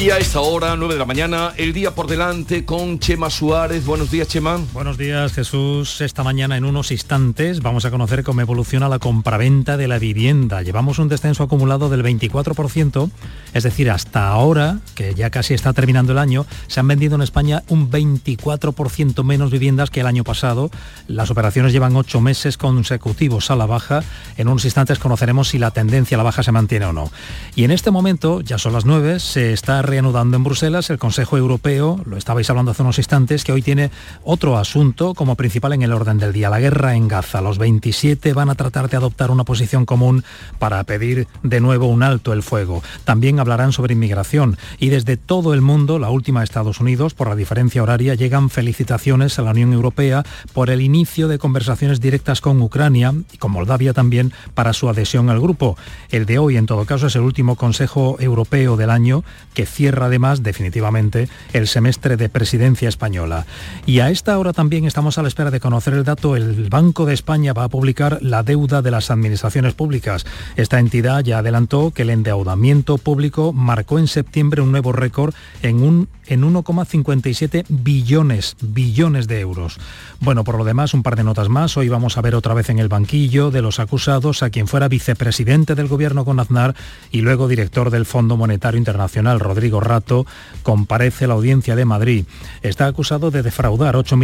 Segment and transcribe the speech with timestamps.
[0.00, 3.84] Y a esta hora, 9 de la mañana, el día por delante con Chema Suárez.
[3.84, 4.58] Buenos días, Chema.
[4.72, 6.00] Buenos días, Jesús.
[6.00, 10.62] Esta mañana, en unos instantes, vamos a conocer cómo evoluciona la compraventa de la vivienda.
[10.62, 13.10] Llevamos un descenso acumulado del 24%,
[13.52, 17.20] es decir, hasta ahora, que ya casi está terminando el año, se han vendido en
[17.20, 20.70] España un 24% menos viviendas que el año pasado.
[21.08, 24.02] Las operaciones llevan ocho meses consecutivos a la baja.
[24.38, 27.12] En unos instantes conoceremos si la tendencia a la baja se mantiene o no.
[27.54, 31.36] Y en este momento, ya son las 9, se está reanudando en Bruselas el Consejo
[31.36, 33.90] Europeo, lo estabais hablando hace unos instantes, que hoy tiene
[34.22, 37.40] otro asunto como principal en el orden del día, la guerra en Gaza.
[37.40, 40.22] Los 27 van a tratar de adoptar una posición común
[40.60, 42.84] para pedir de nuevo un alto el fuego.
[43.04, 47.28] También hablarán sobre inmigración y desde todo el mundo, la última de Estados Unidos, por
[47.28, 52.40] la diferencia horaria, llegan felicitaciones a la Unión Europea por el inicio de conversaciones directas
[52.40, 55.76] con Ucrania y con Moldavia también para su adhesión al grupo.
[56.10, 60.06] El de hoy, en todo caso, es el último Consejo Europeo del año que cierra
[60.06, 63.46] además definitivamente el semestre de presidencia española.
[63.86, 66.36] Y a esta hora también estamos a la espera de conocer el dato.
[66.36, 70.26] El Banco de España va a publicar la deuda de las administraciones públicas.
[70.56, 76.06] Esta entidad ya adelantó que el endeudamiento público marcó en septiembre un nuevo récord en
[76.30, 79.78] en 1,57 billones, billones de euros.
[80.20, 81.76] Bueno, por lo demás, un par de notas más.
[81.76, 84.88] Hoy vamos a ver otra vez en el banquillo de los acusados a quien fuera
[84.88, 86.76] vicepresidente del gobierno con Aznar
[87.10, 90.24] y luego director del Fondo Monetario Internacional, Rodrigo Rato,
[90.62, 92.24] comparece la audiencia de Madrid.
[92.62, 94.16] Está acusado de defraudar 8,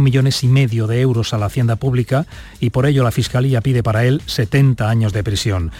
[0.00, 2.26] millones y medio de euros a la hacienda pública
[2.58, 5.70] y por ello la Fiscalía pide para él 70 años de prisión.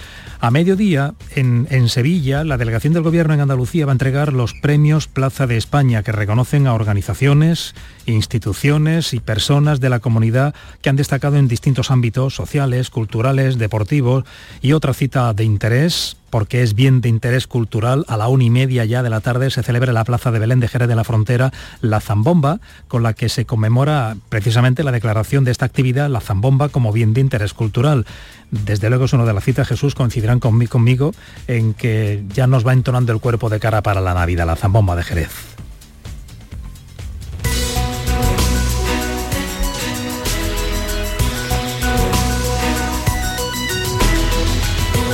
[0.44, 4.54] A mediodía, en, en, Sevilla, la delegación del Gobierno en Andalucía va a entregar los
[4.54, 7.76] premios Plaza de España, que reconocen a organizaciones,
[8.06, 14.24] instituciones y personas de la comunidad que han destacado en distintos ámbitos sociales, culturales, deportivos
[14.60, 18.06] y otra cita de interés porque es bien de interés cultural.
[18.08, 20.60] A la una y media ya de la tarde se celebra la Plaza de Belén
[20.60, 22.58] de Jerez de la Frontera la Zambomba,
[22.88, 27.12] con la que se conmemora precisamente la declaración de esta actividad, la Zambomba, como bien
[27.12, 28.06] de interés cultural.
[28.52, 31.14] Desde luego es uno de las citas, Jesús, coincidirán conmigo, conmigo
[31.48, 34.94] en que ya nos va entonando el cuerpo de cara para la Navidad, la Zambomba
[34.94, 35.51] de Jerez.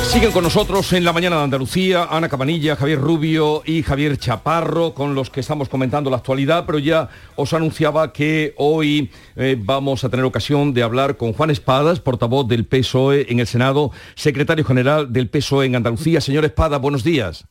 [0.09, 4.95] Siguen con nosotros en la mañana de Andalucía Ana Cabanilla, Javier Rubio y Javier Chaparro,
[4.95, 10.03] con los que estamos comentando la actualidad, pero ya os anunciaba que hoy eh, vamos
[10.03, 14.65] a tener ocasión de hablar con Juan Espadas, portavoz del PSOE en el Senado, secretario
[14.65, 16.21] general del PSOE en Andalucía.
[16.21, 17.45] Señor Espada, buenos días.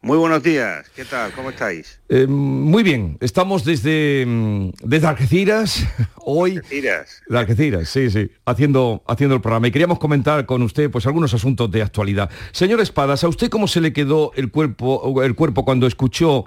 [0.00, 1.32] Muy buenos días, ¿qué tal?
[1.32, 2.00] ¿Cómo estáis?
[2.08, 5.84] Eh, muy bien, estamos desde, mm, desde Algeciras,
[6.24, 6.58] hoy...
[6.58, 7.20] Algeciras.
[7.28, 9.66] De Algeciras, sí, sí, haciendo, haciendo el programa.
[9.66, 12.30] Y queríamos comentar con usted pues, algunos asuntos de actualidad.
[12.52, 16.44] Señor Espadas, ¿a usted cómo se le quedó el cuerpo, el cuerpo cuando escuchó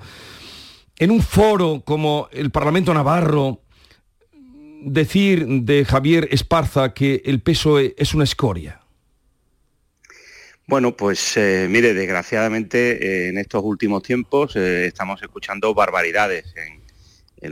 [0.97, 3.63] en un foro como el Parlamento Navarro
[4.81, 8.80] decir de Javier Esparza que el PSOE es una escoria?
[10.71, 16.79] Bueno, pues eh, mire, desgraciadamente eh, en estos últimos tiempos eh, estamos escuchando barbaridades en,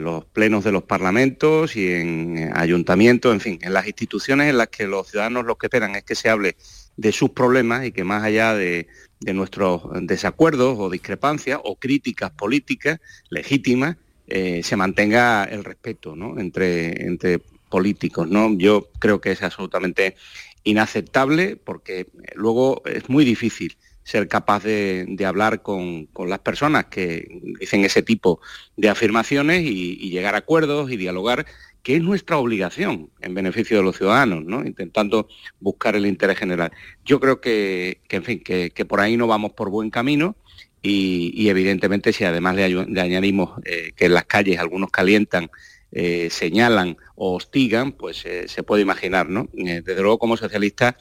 [0.02, 4.70] los plenos de los parlamentos y en ayuntamientos, en fin, en las instituciones en las
[4.70, 6.56] que los ciudadanos lo que esperan es que se hable
[6.96, 8.88] de sus problemas y que más allá de,
[9.34, 13.98] nuestros desacuerdos o discrepancias o críticas políticas legítimas,
[14.28, 18.30] se mantenga el respeto entre, políticos.
[18.58, 20.16] Yo creo que es absolutamente
[20.64, 23.78] inaceptable porque luego es muy difícil
[24.10, 27.28] ser capaz de, hablar con, las personas que
[27.60, 28.42] dicen ese tipo
[28.76, 31.46] de afirmaciones y, llegar a acuerdos y dialogar,
[31.84, 34.66] que es nuestra obligación en beneficio de los ciudadanos, ¿no?
[34.66, 35.28] intentando
[35.60, 36.72] buscar el interés general.
[37.06, 40.36] Yo creo que, en fin, que, por ahí no vamos por buen camino
[40.82, 42.64] y, evidentemente si además le,
[43.00, 45.52] añadimos eh, que en las calles algunos calientan
[45.92, 49.50] eh, señalan o hostigan, pues eh, se puede imaginar, ¿no?
[49.58, 50.96] Eh, desde luego como socialista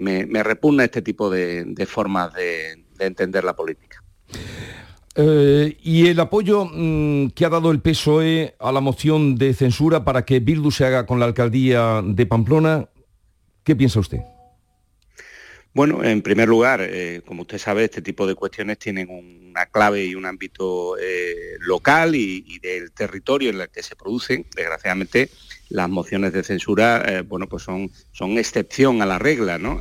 [0.00, 4.02] me, repugna este tipo de, formas de, entender la política.
[5.16, 10.24] y el apoyo mm, que ha dado el PSOE a la moción de censura para
[10.24, 12.88] que Bildu se haga con la alcaldía de Pamplona,
[13.64, 14.20] ¿qué piensa usted?
[15.74, 20.04] Bueno, en primer lugar, eh, como usted sabe, este tipo de cuestiones tienen una clave
[20.04, 24.44] y un ámbito eh, local y, del territorio en el que se producen.
[24.54, 25.30] Desgraciadamente,
[25.70, 29.80] las mociones de censura, eh, bueno, pues son, son excepción a la regla, ¿no?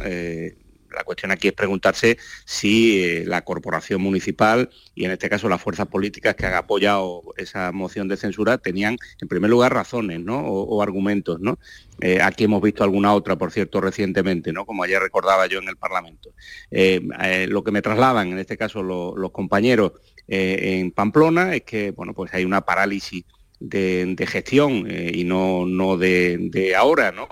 [0.93, 5.61] La cuestión aquí es preguntarse si eh, la corporación municipal y en este caso las
[5.61, 10.39] fuerzas políticas que han apoyado esa moción de censura tenían en primer lugar razones ¿no?
[10.39, 11.39] o, argumentos.
[11.39, 11.59] ¿no?
[11.99, 14.65] Eh, aquí hemos visto alguna otra, por cierto, recientemente, ¿no?
[14.65, 16.33] como ayer recordaba yo en el Parlamento.
[16.71, 19.93] lo que me trasladan en este caso los compañeros
[20.27, 23.25] en Pamplona es que bueno, pues hay una parálisis
[23.61, 27.27] de, gestión eh, y no, no de, ahora, ¿no?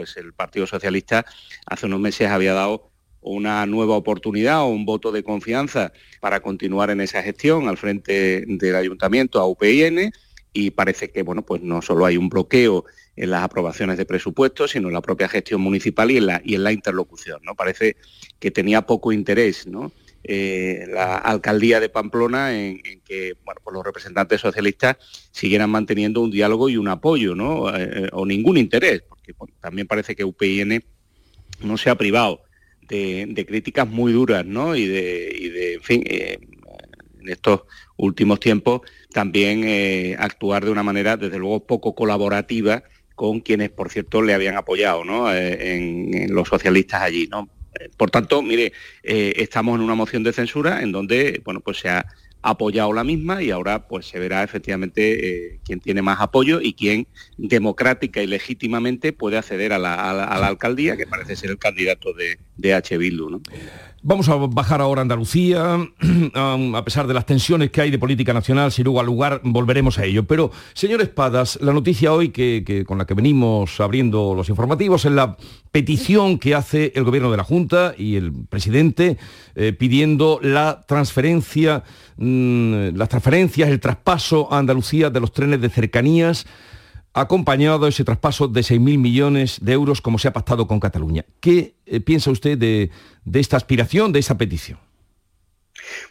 [0.00, 1.26] Eh, pues el Partido Socialista
[1.66, 6.88] hace unos meses había dado una nueva oportunidad o un voto de confianza para continuar
[6.88, 10.10] en esa gestión al frente del ayuntamiento a UPN
[10.54, 12.86] y parece que bueno pues no solo hay un bloqueo
[13.16, 17.40] en las aprobaciones de presupuestos sino en la propia gestión municipal y en la interlocución
[17.42, 17.96] no parece
[18.38, 19.66] que tenía poco interés
[20.22, 24.96] eh, la alcaldía de Pamplona en, que pues los representantes socialistas
[25.30, 27.74] siguieran manteniendo un diálogo y un apoyo, ¿no?
[27.74, 29.02] Eh, o ningún interés,
[29.60, 30.82] también parece que UPN
[31.60, 32.42] no se ha privado
[32.88, 34.74] de, críticas muy duras, ¿no?
[34.74, 36.38] Y de, en fin, eh,
[37.20, 37.62] en estos
[37.96, 38.80] últimos tiempos
[39.12, 42.82] también actuar de una manera, desde luego, poco colaborativa
[43.14, 45.32] con quienes, por cierto, le habían apoyado, ¿no?
[45.34, 47.50] en, en los socialistas allí, ¿no?
[47.96, 48.72] Por tanto, mire,
[49.02, 52.06] eh, estamos en una moción de censura en donde, bueno, pues se ha
[52.42, 56.72] apoyado la misma y ahora pues se verá efectivamente eh, quién tiene más apoyo y
[56.72, 57.06] quién
[57.36, 60.10] democrática y legítimamente puede acceder a la,
[60.46, 62.96] alcaldía, que parece ser el candidato de, de H.
[62.96, 63.30] Bildu.
[63.30, 63.42] ¿no?
[64.02, 65.76] Vamos a bajar ahora a Andalucía,
[66.34, 69.98] a pesar de las tensiones que hay de política nacional, si luego al lugar volveremos
[69.98, 70.24] a ello.
[70.24, 75.12] Pero, señor Espadas, la noticia hoy que, con la que venimos abriendo los informativos es
[75.12, 75.36] la
[75.70, 79.18] petición que hace el gobierno de la Junta y el presidente
[79.54, 81.84] eh, pidiendo la transferencia,
[82.16, 86.46] mm, las transferencias, el traspaso a Andalucía de los trenes de cercanías
[87.12, 91.24] acompañado ese traspaso de 6.000 millones de euros como se ha pactado con Cataluña.
[91.40, 92.90] ¿Qué eh, piensa usted de,
[93.32, 94.78] esta aspiración, de esa petición?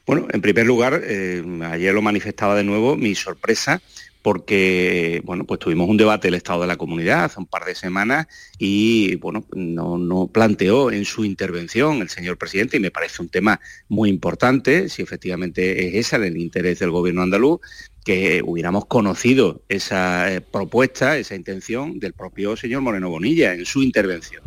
[0.06, 3.82] Bueno, en primer lugar, eh, ayer lo manifestaba de nuevo mi sorpresa
[4.22, 7.76] porque bueno, pues tuvimos un debate del Estado de la Comunidad hace un par de
[7.76, 13.22] semanas y bueno, no, no, planteó en su intervención el señor presidente, y me parece
[13.22, 17.62] un tema muy importante, si efectivamente es ese el interés del gobierno andaluz,
[18.10, 23.84] que hubiéramos conocido esa eh, propuesta, esa intención del propio señor Moreno Bonilla en su
[23.84, 24.42] intervención,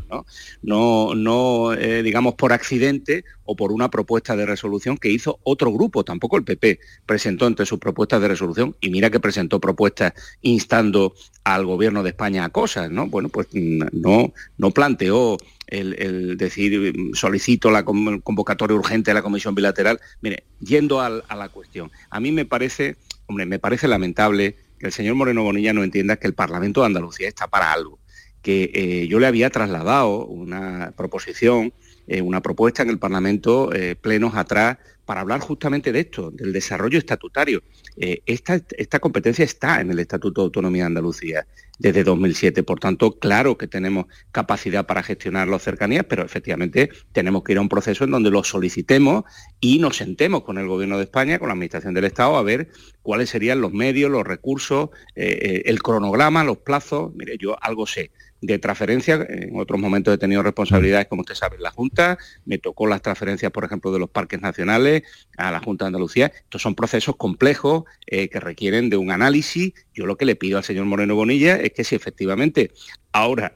[0.62, 5.72] no, no, eh, digamos por accidente o por una propuesta de resolución que hizo otro
[5.72, 10.12] grupo, tampoco el PP presentó entre sus propuestas de resolución y mira que presentó propuestas
[10.40, 11.14] instando
[11.44, 13.06] al gobierno de España a cosas, ¿no?
[13.06, 15.38] Bueno, pues mm, no, no planteó
[15.68, 20.00] el, decir solicito la convocatoria urgente de la comisión bilateral.
[20.20, 22.96] Mire, yendo a la cuestión, a mí me parece
[23.32, 26.88] Hombre, me parece lamentable que el señor Moreno Bonilla no entienda que el Parlamento de
[26.88, 27.98] Andalucía está para algo,
[28.42, 31.72] que eh, yo le había trasladado una proposición,
[32.06, 36.52] eh, una propuesta en el Parlamento eh, plenos atrás para hablar justamente de esto, del
[36.52, 37.62] desarrollo estatutario.
[37.96, 41.46] Eh, esta, esta, competencia está en el Estatuto de Autonomía de Andalucía
[41.78, 47.42] desde 2007, por tanto, claro que tenemos capacidad para gestionar las cercanías, pero efectivamente tenemos
[47.42, 49.24] que ir a un proceso en donde lo solicitemos
[49.60, 52.68] y nos sentemos con el Gobierno de España, con la Administración del Estado, a ver
[53.02, 57.12] cuáles serían los medios, los recursos, el cronograma, los plazos.
[57.14, 59.26] Mire, yo algo sé de transferencias.
[59.30, 62.18] En otros momentos he tenido responsabilidades, como usted sabe, en la Junta.
[62.44, 65.04] Me tocó las transferencias, por ejemplo, de los parques nacionales
[65.38, 66.32] a la Junta de Andalucía.
[66.34, 69.72] Estos son procesos complejos eh, que requieren de un análisis.
[69.94, 72.72] Yo lo que le pido al señor Moreno Bonilla es que si efectivamente
[73.12, 73.54] ahora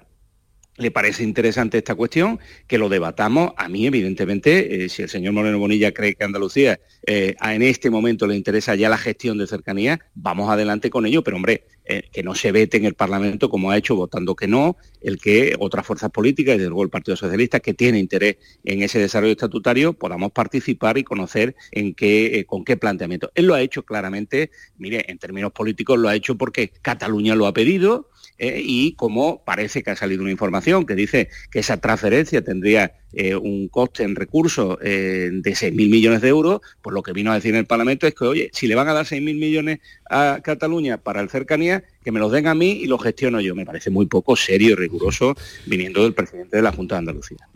[0.78, 3.52] le parece interesante esta cuestión, que lo debatamos.
[3.56, 7.90] A mí, evidentemente, eh, si el señor Moreno Bonilla cree que Andalucía eh, en este
[7.90, 12.08] momento le interesa ya la gestión de cercanía, vamos adelante con ello, pero hombre, eh,
[12.12, 15.54] que no se vete en el Parlamento como ha hecho votando que no, el que
[15.58, 19.32] otras fuerzas políticas, y desde luego el Partido Socialista, que tiene interés en ese desarrollo
[19.32, 23.30] estatutario, podamos participar y conocer en qué, con qué planteamiento.
[23.34, 27.46] Él lo ha hecho claramente, mire, en términos políticos lo ha hecho porque Cataluña lo
[27.46, 31.78] ha pedido, eh, y como parece que ha salido una información que dice que esa
[31.78, 37.02] transferencia tendría eh, un coste en recursos eh, de 6.000 millones de euros, pues lo
[37.02, 39.06] que vino a decir en el Parlamento es que, oye, si le van a dar
[39.06, 39.78] 6.000 millones
[40.10, 43.54] a Cataluña para el cercanía, que me los den a mí y los gestiono yo.
[43.54, 47.48] Me parece muy poco serio y riguroso viniendo del presidente de la Junta de Andalucía.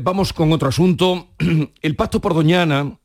[0.00, 1.28] vamos con otro asunto.
[1.82, 2.98] El pacto por Doñana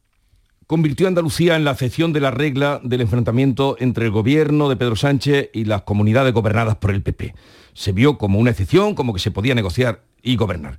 [0.71, 4.77] convirtió a Andalucía en la excepción de la regla del enfrentamiento entre el gobierno de
[4.77, 7.35] Pedro Sánchez y las comunidades gobernadas por el PP.
[7.73, 10.77] Se vio como una excepción, como que se podía negociar y gobernar,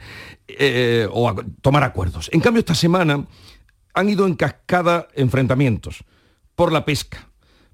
[0.49, 2.30] eh, o tomar acuerdos.
[2.32, 3.26] En cambio, esta semana
[3.92, 6.04] han ido en cascada enfrentamientos
[6.54, 7.28] por la pesca,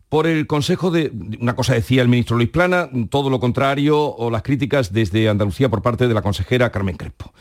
[0.08, 1.12] por el Consejo de...
[1.40, 5.68] Una cosa decía el ministro Luis Plana, todo lo contrario, o las críticas desde Andalucía
[5.68, 7.32] por parte de la consejera Carmen Crespo.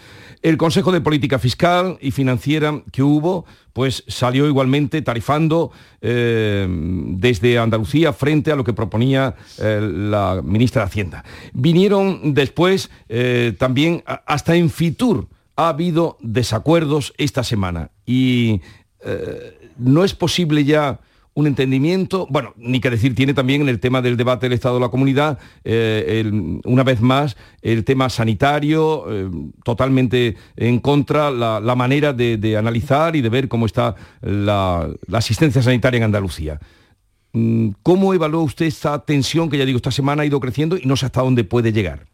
[0.42, 7.58] El Consejo de Política Fiscal y Financiera que hubo, pues salió igualmente tarifando eh, desde
[7.58, 11.24] Andalucía frente a lo que proponía eh, la ministra de Hacienda.
[11.54, 18.62] Vinieron después eh, también hasta en Fitur ha habido desacuerdos esta semana y
[19.78, 21.00] no es posible ya
[21.38, 24.74] un entendimiento, bueno, ni que decir, tiene también en el tema del debate del Estado
[24.74, 26.24] de la Comunidad, eh,
[26.66, 29.30] una vez más, el tema sanitario, eh,
[29.64, 36.00] totalmente en contra, la, manera de, analizar y de ver cómo está la, asistencia sanitaria
[36.00, 36.60] en Andalucía.
[37.34, 40.88] Mm, ¿Cómo evalúa usted esta tensión que ya digo, esta semana ha ido creciendo y
[40.88, 42.08] no sé hasta dónde puede llegar?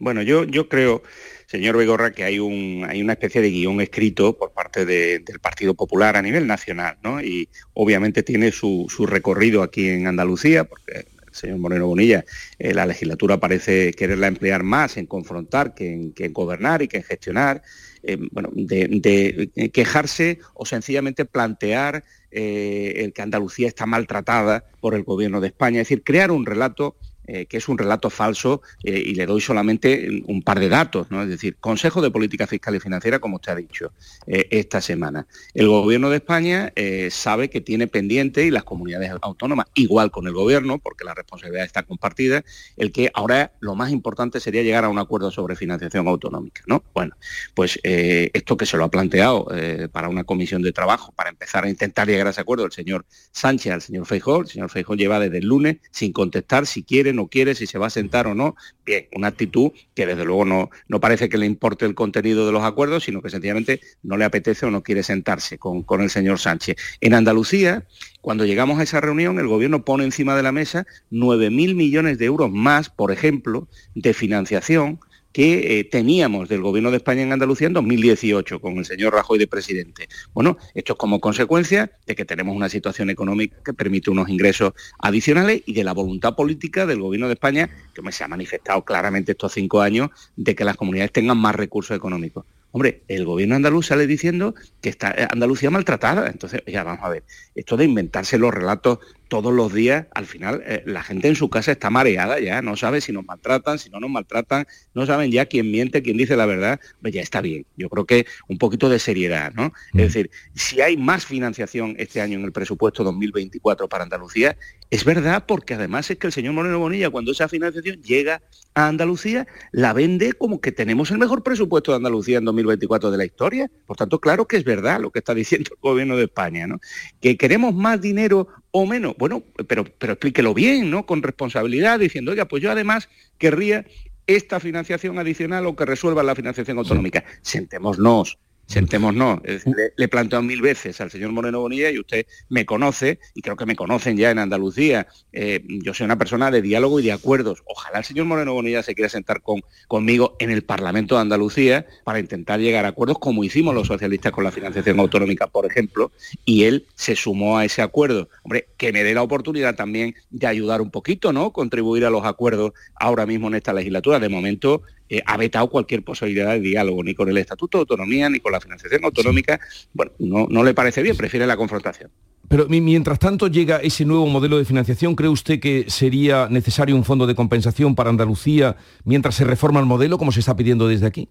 [0.00, 1.04] Bueno, yo, yo creo
[1.50, 5.74] señor Begorra, que hay, un, hay una especie de guion escrito por parte del Partido
[5.74, 7.20] Popular a nivel nacional, ¿no?
[7.20, 12.24] Y obviamente tiene su, recorrido aquí en Andalucía, porque el señor Moreno Bonilla,
[12.56, 17.02] eh, la legislatura parece quererla emplear más en confrontar que en, gobernar y que en
[17.02, 17.62] gestionar,
[18.04, 25.02] eh, bueno, de, quejarse o sencillamente plantear eh, el que Andalucía está maltratada por el
[25.02, 26.94] gobierno de España, es decir, crear un relato
[27.32, 31.12] eh, que es un relato falso eh, y le doy solamente un par de datos,
[31.12, 31.22] ¿no?
[31.22, 33.92] Es decir, Consejo de Política Fiscal y Financiera, como usted ha dicho,
[34.26, 35.28] eh, esta semana.
[35.54, 36.72] El Gobierno de España
[37.10, 41.64] sabe que tiene pendiente, y las comunidades autónomas, igual con el Gobierno, porque la responsabilidad
[41.64, 42.42] está compartida,
[42.76, 46.82] el que ahora lo más importante sería llegar a un acuerdo sobre financiación autonómica, ¿no?
[46.94, 47.14] Bueno,
[47.54, 49.46] pues esto que se lo ha planteado
[49.92, 53.04] para una comisión de trabajo, para empezar a intentar llegar a ese acuerdo, el señor
[53.30, 57.12] Sánchez al señor Feijó, el señor Feijó lleva desde el lunes sin contestar si quiere,
[57.20, 58.56] no quiere, si se va a sentar o no.
[58.84, 62.52] Bien, una actitud que desde luego no, no parece que le importe el contenido de
[62.52, 66.10] los acuerdos, sino que sencillamente no le apetece o no quiere sentarse con, con el
[66.10, 66.76] señor Sánchez.
[67.00, 67.84] En Andalucía,
[68.20, 72.24] cuando llegamos a esa reunión, el gobierno pone encima de la mesa 9.000 millones de
[72.24, 75.00] euros más, por ejemplo, de financiación
[75.32, 79.38] que eh, teníamos del Gobierno de España en Andalucía en 2018 con el señor Rajoy
[79.38, 80.08] de presidente.
[80.32, 84.72] Bueno, esto es como consecuencia de que tenemos una situación económica que permite unos ingresos
[84.98, 89.32] adicionales y de la voluntad política del Gobierno de España, que se ha manifestado claramente
[89.32, 92.44] estos cinco años, de que las comunidades tengan más recursos económicos.
[92.72, 96.28] Hombre, el gobierno andaluz sale diciendo que está eh, Andalucía maltratada.
[96.28, 98.98] Entonces, ya vamos a ver, esto de inventarse los relatos
[99.30, 102.76] todos los días, al final eh, la gente en su casa está mareada ya, no
[102.76, 106.36] sabe si nos maltratan, si no nos maltratan, no saben ya quién miente, quién dice
[106.36, 107.64] la verdad, pues ya está bien.
[107.76, 109.72] Yo creo que un poquito de seriedad, ¿no?
[109.90, 109.98] Es mm.
[109.98, 114.56] decir, si hay más financiación este año en el presupuesto 2024 para Andalucía,
[114.90, 118.42] es verdad porque además es que el señor Moreno Bonilla, cuando esa financiación llega
[118.74, 123.16] a Andalucía, la vende como que tenemos el mejor presupuesto de Andalucía en 2024 de
[123.16, 123.70] la historia.
[123.86, 126.80] Por tanto, claro que es verdad lo que está diciendo el gobierno de España, ¿no?
[127.20, 129.14] Que queremos más dinero o menos.
[129.18, 131.06] Bueno, pero, pero explíquelo bien, ¿no?
[131.06, 133.08] Con responsabilidad, diciendo, oiga, pues yo además
[133.38, 133.84] querría
[134.26, 137.24] esta financiación adicional o que resuelva la financiación autonómica.
[137.42, 138.38] Sentémonos,
[138.70, 139.40] sentémonos.
[139.42, 143.42] le, le, he planteado mil veces al señor Moreno Bonilla y usted me conoce, y
[143.42, 145.08] creo que me conocen ya en Andalucía.
[145.32, 147.62] Eh, yo soy una persona de diálogo y de acuerdos.
[147.66, 151.84] Ojalá el señor Moreno Bonilla se quiera sentar con, conmigo en el Parlamento de Andalucía
[152.04, 156.12] para intentar llegar a acuerdos como hicimos los socialistas con la financiación autonómica, por ejemplo,
[156.44, 158.28] y él se sumó a ese acuerdo.
[158.44, 161.52] Hombre, que me dé la oportunidad también de ayudar un poquito, ¿no?
[161.52, 164.20] Contribuir a los acuerdos ahora mismo en esta legislatura.
[164.20, 168.30] De momento, eh, ha vetado cualquier posibilidad de diálogo, ni con el Estatuto de Autonomía,
[168.30, 169.60] ni con la financiación autonómica.
[169.92, 172.10] Bueno, no, no le parece bien, prefiere la confrontación.
[172.48, 177.04] Pero mientras tanto llega ese nuevo modelo de financiación, ¿cree usted que sería necesario un
[177.04, 181.06] fondo de compensación para Andalucía mientras se reforma el modelo, como se está pidiendo desde
[181.06, 181.28] aquí?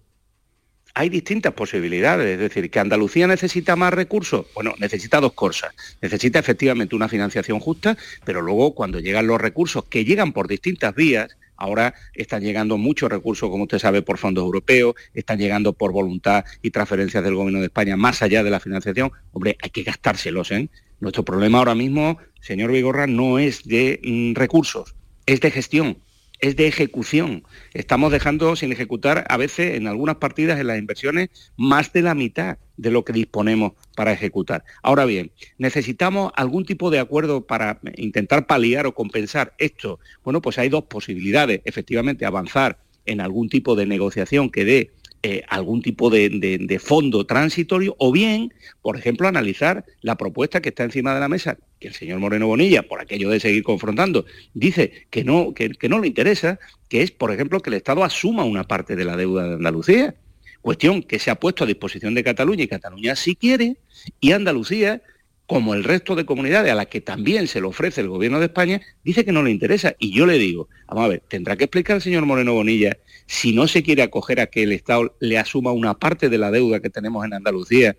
[0.94, 5.72] hay distintas posibilidades, es decir, que Andalucía necesita más recursos, bueno, necesita dos cosas.
[6.00, 10.94] Necesita efectivamente una financiación justa, pero luego cuando llegan los recursos que llegan por distintas
[10.94, 15.92] vías, Ahora están llegando muchos recursos, como usted sabe, por fondos europeos, están llegando por
[15.92, 19.12] voluntad y transferencias del Gobierno de España, más allá de la financiación.
[19.32, 20.50] Hombre, hay que gastárselos.
[20.52, 20.70] ¿eh?
[21.00, 24.94] Nuestro problema ahora mismo, señor Vigorra, no es de mm, recursos,
[25.26, 25.98] es de gestión
[26.40, 27.44] es de ejecución.
[27.74, 32.14] Estamos dejando sin ejecutar a veces en algunas partidas en las inversiones más de la
[32.14, 34.64] mitad de lo que disponemos para ejecutar.
[34.82, 40.00] Ahora bien, ¿necesitamos algún tipo de acuerdo para intentar paliar o compensar esto?
[40.24, 41.60] Bueno, pues hay dos posibilidades.
[41.64, 44.90] Efectivamente, avanzar en algún tipo de negociación que dé
[45.22, 50.84] eh, algún tipo de, fondo transitorio o bien, por ejemplo, analizar la propuesta que está
[50.84, 54.24] encima de la mesa, que el señor Moreno Bonilla, por aquello de seguir confrontando,
[54.54, 56.58] dice que no, que, que no le interesa,
[56.88, 60.14] que es, por ejemplo, que el Estado asuma una parte de la deuda de Andalucía,
[60.62, 63.76] cuestión que se ha puesto a disposición de Cataluña y Cataluña sí quiere,
[64.20, 65.02] y Andalucía
[65.50, 68.46] como el resto de comunidades a las que también se le ofrece el gobierno de
[68.46, 69.96] España, dice que no le interesa.
[69.98, 73.52] Y yo le digo, vamos a ver, tendrá que explicar el señor Moreno Bonilla si
[73.52, 76.78] no se quiere acoger a que el Estado le asuma una parte de la deuda
[76.78, 77.96] que tenemos en Andalucía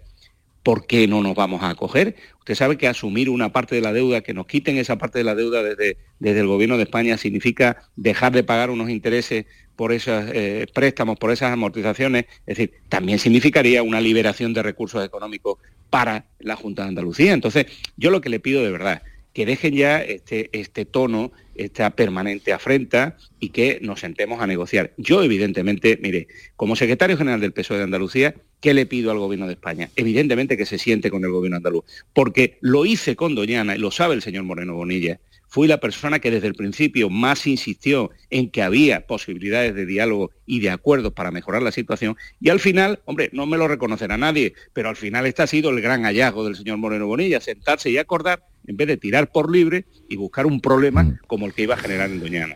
[0.63, 2.15] ¿por qué no nos vamos a acoger?
[2.39, 5.23] Usted sabe que asumir una parte de la deuda, que nos quiten esa parte de
[5.23, 9.91] la deuda desde, desde el gobierno de España significa dejar de pagar unos intereses por
[9.91, 15.57] esos eh, préstamos, por esas amortizaciones, es decir, también significaría una liberación de recursos económicos
[15.91, 17.33] para la Junta de Andalucía.
[17.33, 17.67] Entonces,
[17.97, 22.53] yo lo que le pido de verdad, que dejen ya este, este tono, esta permanente
[22.53, 24.93] afrenta y que nos sentemos a negociar.
[24.97, 29.47] Yo, evidentemente, mire, como secretario general del PSOE de Andalucía, ¿qué le pido al gobierno
[29.47, 29.89] de España?
[29.95, 31.83] Evidentemente que se siente con el gobierno andaluz,
[32.13, 35.19] porque lo hice con Doñana, y lo sabe el señor Moreno Bonilla,
[35.51, 40.31] fui la persona que desde el principio más insistió en que había posibilidades de diálogo
[40.45, 42.15] y de acuerdos para mejorar la situación.
[42.39, 45.69] Y al final, hombre, no me lo reconocerá nadie, pero al final este ha sido
[45.69, 49.51] el gran hallazgo del señor Moreno Bonilla, sentarse y acordar en vez de tirar por
[49.51, 51.19] libre y buscar un problema mm.
[51.27, 52.55] como el que iba a generar en Doñana.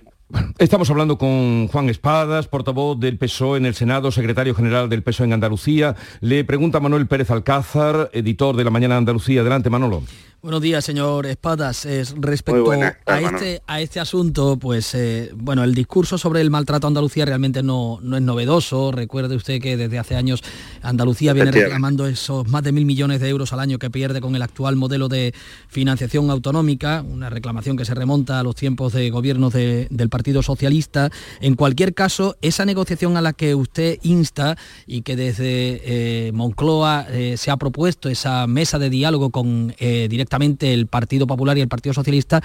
[0.57, 5.27] estamos hablando con Juan Espadas, portavoz del PSOE en el Senado, secretario general del PSOE
[5.27, 5.97] en Andalucía.
[6.21, 9.41] Le pregunta Manuel Pérez Alcázar, editor de La Mañana de Andalucía.
[9.41, 10.01] Adelante, Manolo.
[10.41, 11.87] Buenos días, señor Espadas.
[12.17, 16.89] respecto a, este, a este asunto, pues eh, bueno, el discurso sobre el maltrato a
[16.89, 18.91] Andalucía realmente no, no es novedoso.
[18.91, 20.43] Recuerde usted que desde hace años
[20.83, 24.35] Andalucía viene reclamando esos más de mil millones de euros al año que pierde con
[24.35, 25.33] el actual modelo de
[25.67, 31.09] financiación autonómica, una reclamación que se remonta a los tiempos de gobiernos del Partido Socialista.
[31.41, 37.07] En cualquier caso, esa negociación a la que usted insta y que desde eh, Moncloa
[37.09, 40.34] eh, se ha propuesto esa mesa de diálogo con directamente
[40.71, 42.41] el Partido Popular y el Partido Socialista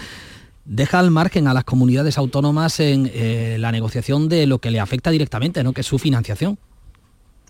[0.64, 4.80] deja al margen a las comunidades autónomas en eh, la negociación de lo que le
[4.80, 5.72] afecta directamente, ¿no?
[5.72, 6.58] que es su financiación.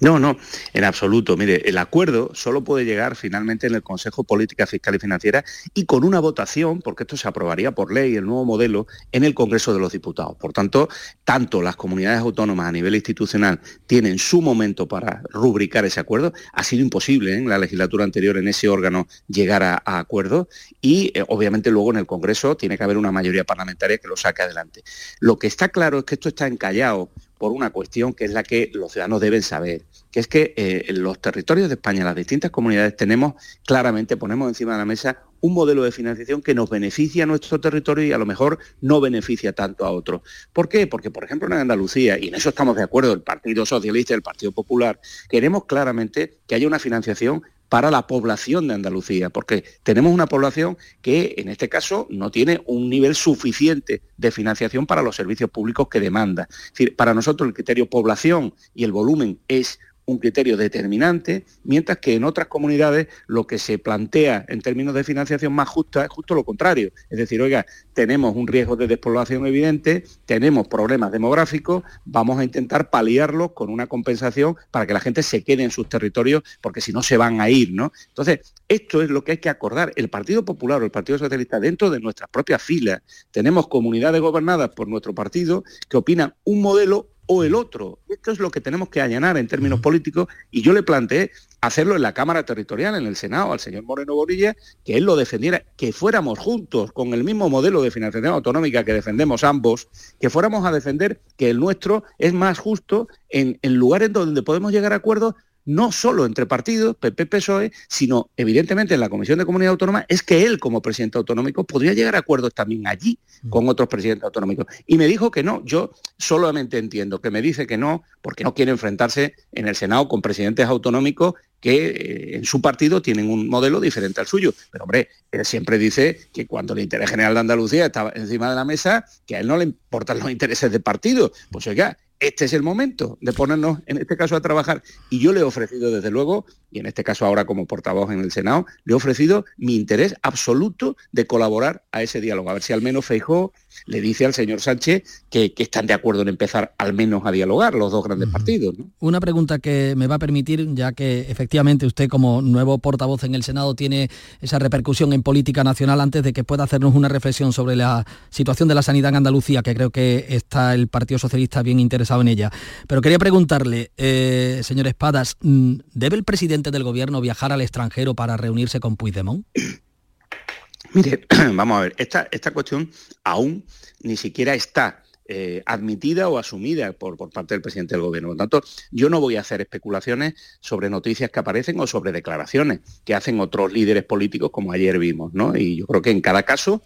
[0.00, 0.38] No, no,
[0.72, 1.36] en absoluto.
[1.36, 5.84] Mire, el acuerdo solo puede llegar finalmente en el Consejo Política Fiscal y Financiera y
[5.84, 9.74] con una votación, porque esto se aprobaría por ley, el nuevo modelo, en el Congreso
[9.74, 10.36] de los Diputados.
[10.36, 10.88] Por tanto,
[11.24, 16.32] tanto las comunidades autónomas a nivel institucional tienen su momento para rubricar ese acuerdo.
[16.54, 17.36] Ha sido imposible ¿eh?
[17.36, 20.48] en la legislatura anterior en ese órgano llegar a, acuerdo
[20.80, 24.16] y eh, obviamente luego en el Congreso tiene que haber una mayoría parlamentaria que lo
[24.16, 24.82] saque adelante.
[25.18, 28.42] Lo que está claro es que esto está encallado por una cuestión que es la
[28.42, 32.14] que los ciudadanos deben saber, que es que eh, en los territorios de España, las
[32.14, 33.32] distintas comunidades, tenemos
[33.64, 37.58] claramente, ponemos encima de la mesa un modelo de financiación que nos beneficia a nuestro
[37.58, 40.20] territorio y a lo mejor no beneficia tanto a otros.
[40.52, 40.86] ¿Por qué?
[40.86, 44.16] Porque, por ejemplo, en Andalucía, y en eso estamos de acuerdo, el Partido Socialista y
[44.16, 45.00] el Partido Popular,
[45.30, 50.76] queremos claramente que haya una financiación para la población de Andalucía, porque tenemos una población
[51.00, 55.88] que en este caso no tiene un nivel suficiente de financiación para los servicios públicos
[55.88, 56.48] que demanda.
[56.96, 59.78] Para nosotros el criterio población y el volumen es
[60.10, 65.04] un criterio determinante, mientras que en otras comunidades lo que se plantea en términos de
[65.04, 66.92] financiación más justa es justo lo contrario.
[67.08, 72.90] Es decir, oiga, tenemos un riesgo de despoblación evidente, tenemos problemas demográficos, vamos a intentar
[72.90, 76.92] paliarlos con una compensación para que la gente se quede en sus territorios, porque si
[76.92, 77.92] no se van a ir, ¿no?
[78.08, 79.92] Entonces, esto es lo que hay que acordar.
[79.96, 84.70] El Partido Popular o el Partido Socialista, dentro de nuestras propias filas, tenemos comunidades gobernadas
[84.70, 88.00] por nuestro partido que opinan un modelo o el otro.
[88.08, 91.94] Esto es lo que tenemos que allanar en términos políticos y yo le planteé hacerlo
[91.94, 95.62] en la Cámara Territorial, en el Senado, al señor Moreno Borilla, que él lo defendiera,
[95.76, 99.86] que fuéramos juntos con el mismo modelo de financiación autonómica que defendemos ambos,
[100.18, 104.72] que fuéramos a defender que el nuestro es más justo en, en lugares donde podemos
[104.72, 109.44] llegar a acuerdos no solo entre partidos, PP, PSOE, sino evidentemente en la Comisión de
[109.44, 113.18] Comunidad Autónoma, es que él como presidente autonómico podría llegar a acuerdos también allí
[113.48, 114.66] con otros presidentes autonómicos.
[114.86, 118.54] Y me dijo que no, yo solamente entiendo que me dice que no, porque no
[118.54, 123.48] quiere enfrentarse en el Senado con presidentes autonómicos que eh, en su partido tienen un
[123.48, 124.52] modelo diferente al suyo.
[124.70, 128.56] Pero hombre, él siempre dice que cuando el interés general de Andalucía estaba encima de
[128.56, 131.32] la mesa, que a él no le importan los intereses de partido.
[131.50, 134.82] Pues oiga, este es el momento de ponernos, en este caso, a trabajar.
[135.08, 138.20] Y yo le he ofrecido, desde luego, y en este caso ahora como portavoz en
[138.20, 142.50] el Senado, le he ofrecido mi interés absoluto de colaborar a ese diálogo.
[142.50, 143.52] A ver si al menos Feijó
[143.86, 147.74] le dice al señor Sánchez que, están de acuerdo en empezar al menos a dialogar
[147.74, 148.74] los dos grandes partidos.
[148.98, 153.34] Una pregunta que me va a permitir, ya que efectivamente usted como nuevo portavoz en
[153.34, 157.52] el Senado tiene esa repercusión en política nacional, antes de que pueda hacernos una reflexión
[157.52, 161.62] sobre la situación de la sanidad en Andalucía, que creo que está el Partido Socialista
[161.62, 162.50] bien interesado en ella.
[162.86, 168.36] Pero quería preguntarle, eh, señor Espadas, ¿debe el presidente del gobierno viajar al extranjero para
[168.36, 169.46] reunirse con Puigdemont?
[170.92, 172.90] Mire, vamos a ver, esta, esta cuestión
[173.24, 173.64] aún
[174.02, 178.30] ni siquiera está eh, admitida o asumida por, por, parte del presidente del gobierno.
[178.30, 182.80] Por tanto, yo no voy a hacer especulaciones sobre noticias que aparecen o sobre declaraciones
[183.04, 185.56] que hacen otros líderes políticos como ayer vimos, ¿no?
[185.56, 186.82] Y yo creo que en cada caso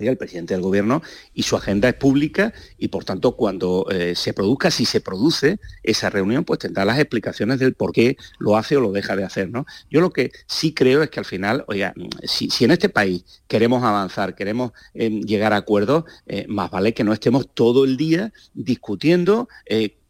[0.00, 1.02] el presidente del gobierno
[1.34, 5.60] y su agenda es pública y por tanto cuando eh, se produzca, si se produce
[5.82, 9.24] esa reunión, pues tendrá las explicaciones del por qué lo hace o lo deja de
[9.24, 9.50] hacer.
[9.50, 9.66] ¿no?
[9.90, 13.84] Yo lo que sí creo es que al final, oiga, si, en este país queremos
[13.84, 18.32] avanzar, queremos eh, llegar a acuerdos, eh, más vale que no estemos todo el día
[18.54, 19.48] discutiendo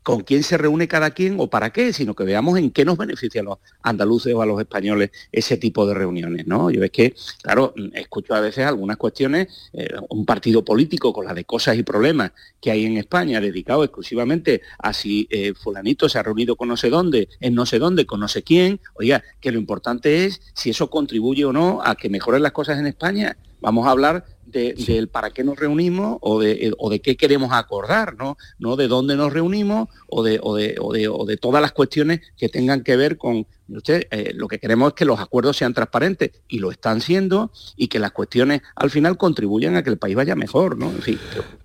[0.05, 2.99] con quién se reúne cada quien o para qué, sino que veamos en qué nos
[2.99, 6.71] beneficia a los andaluces o a los españoles ese tipo de reuniones, ¿no?
[6.71, 11.35] Yo es que, claro, escucho a veces algunas cuestiones, eh, un partido político con las
[11.35, 16.19] de cosas y problemas que hay en España, dedicado exclusivamente a si eh, fulanito se
[16.19, 19.25] ha reunido con no sé dónde, en no sé dónde, con no sé quién, oiga,
[19.41, 22.87] que lo importante es si eso contribuye o no a que mejoren las cosas en
[22.87, 23.39] España.
[23.65, 27.51] Vamos a hablar del para qué nos reunimos o de, eh, o de, qué queremos
[27.51, 28.37] acordar, ¿no?
[28.59, 32.51] No de dónde nos reunimos o de, o de, o de todas las cuestiones que
[32.51, 33.47] tengan que ver con...
[33.67, 37.51] Usted, eh, lo que queremos es que los acuerdos sean transparentes y lo están siendo
[37.75, 40.91] y que las cuestiones al final contribuyan a que el país vaya mejor, ¿no?
[40.91, 41.19] En fin.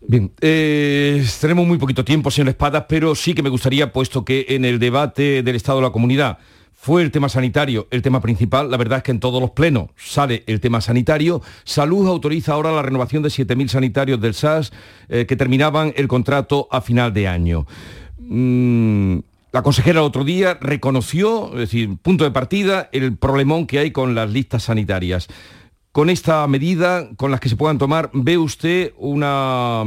[0.07, 4.45] Bien, eh, tenemos muy poquito tiempo, señor Espadas, pero sí que me gustaría, puesto que
[4.47, 6.39] en el debate del Estado de la Comunidad
[6.81, 8.71] fue el tema sanitario el tema principal.
[8.71, 11.41] La verdad es que en todos los plenos sale el tema sanitario.
[11.65, 14.71] Salud autoriza ahora la renovación de 7.000 sanitarios del SAS
[15.09, 17.67] eh, que terminaban el contrato a final de año.
[18.17, 19.19] Mm,
[19.51, 23.91] la consejera el otro día reconoció, es decir, punto de partida, el problemón que hay
[23.91, 25.27] con las listas sanitarias.
[25.91, 29.83] Con esta medida, con las que se puedan tomar, ¿ve usted una...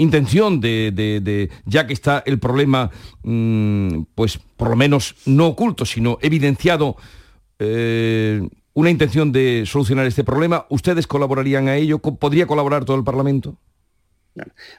[0.00, 2.90] Intención de, ya que está el problema,
[3.22, 6.96] mm, pues por lo menos no oculto, sino evidenciado,
[7.58, 8.40] eh,
[8.72, 11.98] una intención de solucionar este problema, ¿ustedes colaborarían a ello?
[11.98, 13.56] ¿Podría colaborar todo el Parlamento?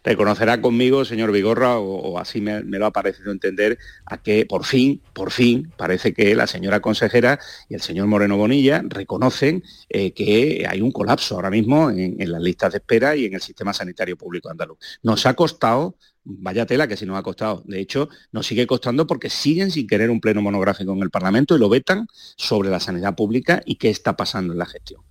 [0.03, 5.01] Reconocerá conmigo, señor Vigorra, o, así me, lo ha parecido entender, a que por fin,
[5.13, 10.65] por fin, parece que la señora consejera y el señor Moreno Bonilla reconocen eh, que
[10.67, 14.17] hay un colapso ahora mismo en, las listas de espera y en el sistema sanitario
[14.17, 14.77] público andaluz.
[15.03, 17.63] Nos ha costado vaya tela que si nos ha costado.
[17.65, 21.55] De hecho, nos sigue costando porque siguen sin querer un pleno monográfico en el Parlamento
[21.55, 25.01] y lo vetan sobre la sanidad pública y qué está pasando en la gestión.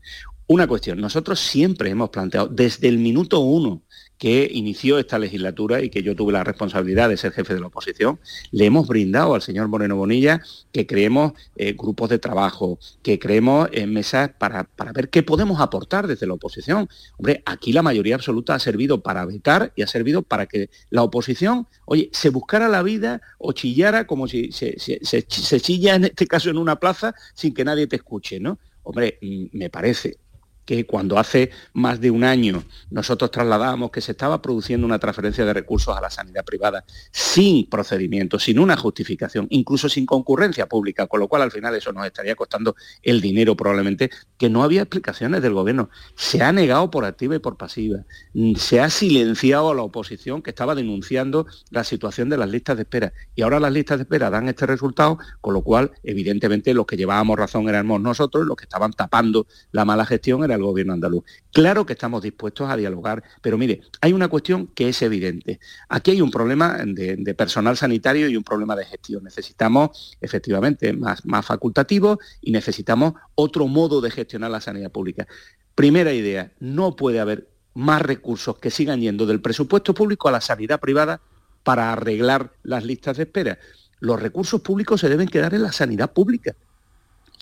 [0.46, 3.82] Una cuestión, nosotros siempre hemos planteado desde el minuto uno
[4.20, 7.68] que inició esta legislatura y que yo tuve la responsabilidad de ser jefe de la
[7.68, 13.18] oposición, le hemos brindado al señor Moreno Bonilla que creemos eh, grupos de trabajo, que
[13.18, 16.86] creemos mesas para, para, ver qué podemos aportar desde la oposición.
[17.16, 21.02] Hombre, aquí la mayoría absoluta ha servido para vetar y ha servido para que la
[21.02, 26.26] oposición, oye, se buscara la vida o chillara como si se, se chilla en este
[26.26, 28.58] caso en una plaza sin que nadie te escuche, ¿no?
[28.82, 30.18] Hombre, mm, me parece
[30.70, 35.44] que cuando hace más de un año nosotros trasladábamos que se estaba produciendo una transferencia
[35.44, 41.08] de recursos a la sanidad privada sin procedimiento, sin una justificación, incluso sin concurrencia pública,
[41.08, 44.82] con lo cual al final eso nos estaría costando el dinero probablemente, que no había
[44.82, 45.90] explicaciones del gobierno.
[46.14, 48.04] Se ha negado por activa y por pasiva.
[48.54, 52.82] Se ha silenciado a la oposición que estaba denunciando la situación de las listas de
[52.82, 53.12] espera.
[53.34, 56.96] Y ahora las listas de espera dan este resultado, con lo cual evidentemente los que
[56.96, 61.24] llevábamos razón éramos nosotros, los que estaban tapando la mala gestión era gobierno andaluz.
[61.52, 65.60] Claro que estamos dispuestos a dialogar, pero mire, hay una cuestión que es evidente.
[65.88, 69.24] Aquí hay un problema de, personal sanitario y un problema de gestión.
[69.24, 75.26] Necesitamos efectivamente más, más facultativos y necesitamos otro modo de gestionar la sanidad pública.
[75.74, 80.40] Primera idea, no puede haber más recursos que sigan yendo del presupuesto público a la
[80.40, 81.20] sanidad privada
[81.62, 83.58] para arreglar las listas de espera.
[84.00, 86.56] Los recursos públicos se deben quedar en la sanidad pública.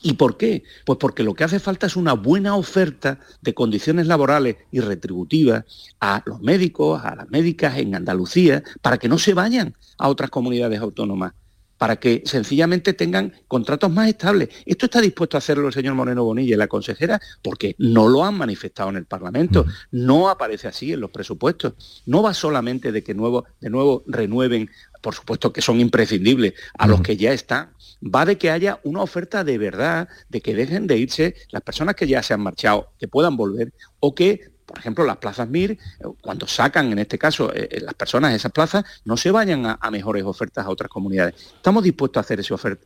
[0.01, 0.63] ¿Y por qué?
[0.85, 5.65] Pues porque lo que hace falta es una buena oferta de condiciones laborales y retributivas
[6.01, 10.31] a los médicos, a las médicas en Andalucía, para que no se vayan a otras
[10.31, 11.33] comunidades autónomas
[11.79, 14.49] para que sencillamente tengan contratos más estables.
[14.67, 18.25] Esto está dispuesto a hacerlo el señor Moreno Bonilla y la consejera porque no lo
[18.25, 22.03] han manifestado en el Parlamento, no aparece así en los presupuestos.
[22.05, 24.69] No va solamente de que nuevo, de nuevo renueven,
[25.01, 27.71] por supuesto que son imprescindibles, a los que ya están,
[28.03, 31.95] va de que haya una oferta de verdad, de que dejen de irse las personas
[31.95, 35.71] que ya se han marchado, que puedan volver o que por ejemplo, las plazas MIR,
[35.71, 35.79] eh,
[36.21, 39.65] cuando sacan, en este caso, eh, eh, las personas de esas plazas, no se vayan
[39.65, 41.35] a, mejores ofertas a otras comunidades.
[41.57, 42.41] Estamos dispuestos a hacer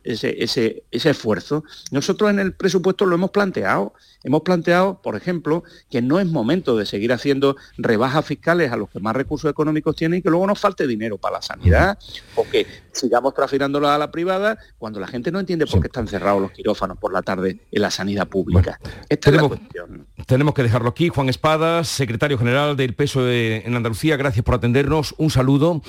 [0.05, 1.65] ese, esfuerzo.
[1.91, 3.93] Nosotros en el presupuesto lo hemos planteado.
[4.23, 8.89] Hemos planteado, por ejemplo, que no es momento de seguir haciendo rebajas fiscales a los
[8.89, 11.99] que más recursos económicos tienen y que luego nos falte dinero para la sanidad
[12.35, 12.45] o
[12.93, 16.51] sigamos transfiriéndolo a la privada cuando la gente no entiende por qué están cerrados los
[16.51, 18.79] quirófanos por la tarde en la sanidad pública.
[19.09, 20.07] Esta tenemos, es la cuestión.
[20.25, 21.09] Tenemos que dejarlo aquí.
[21.09, 25.15] Juan Espadas, secretario general del PSOE en Andalucía, gracias por atendernos.
[25.17, 25.81] Un saludo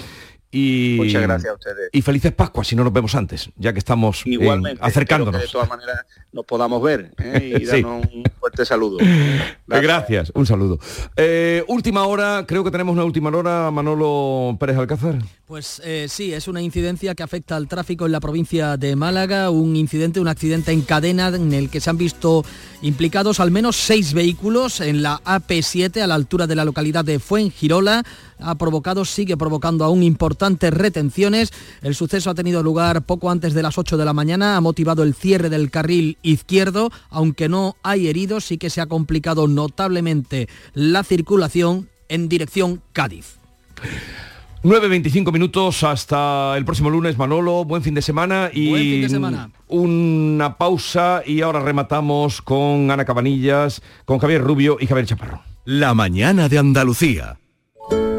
[0.54, 1.90] y, Muchas gracias a ustedes.
[1.92, 5.40] Y felices Pascuas si no nos vemos antes, ya que estamos Igualmente, acercándonos.
[5.40, 7.58] de todas maneras nos podamos ver ¿eh?
[7.60, 8.98] y darnos un fuerte saludo.
[9.66, 10.78] Gracias, un saludo.
[11.16, 15.18] Eh, última hora, creo que tenemos una última hora, Manolo Pérez Alcázar.
[15.46, 19.50] Pues eh, sí, es una incidencia que afecta al tráfico en la provincia de Málaga,
[19.50, 22.44] un incidente, un accidente en cadena en el que se han visto
[22.80, 27.18] implicados al menos seis vehículos en la AP7 a la altura de la localidad de
[27.18, 28.04] Fuengirola.
[28.38, 31.52] Ha provocado, sigue provocando aún importantes retenciones.
[31.82, 35.02] El suceso ha tenido lugar poco antes de las 8 de la mañana, ha motivado
[35.02, 40.48] el cierre del carril izquierdo, aunque no hay heridos, sí que se ha complicado notablemente
[40.74, 43.38] la circulación en dirección Cádiz.
[44.62, 47.64] 9.25 minutos hasta el próximo lunes, Manolo.
[47.66, 49.50] Buen fin de semana y Buen fin de semana.
[49.68, 55.42] una pausa y ahora rematamos con Ana Cabanillas, con Javier Rubio y Javier Chaparro.
[55.66, 57.36] La mañana de Andalucía.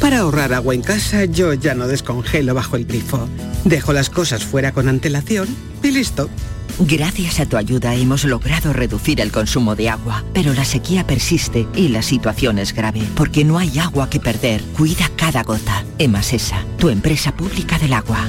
[0.00, 3.28] Para ahorrar agua en casa, yo ya no descongelo bajo el grifo.
[3.64, 5.48] Dejo las cosas fuera con antelación
[5.82, 6.28] y listo.
[6.80, 11.66] Gracias a tu ayuda hemos logrado reducir el consumo de agua, pero la sequía persiste
[11.74, 14.62] y la situación es grave, porque no hay agua que perder.
[14.76, 15.84] Cuida cada gota.
[15.98, 18.28] Emasesa, tu empresa pública del agua.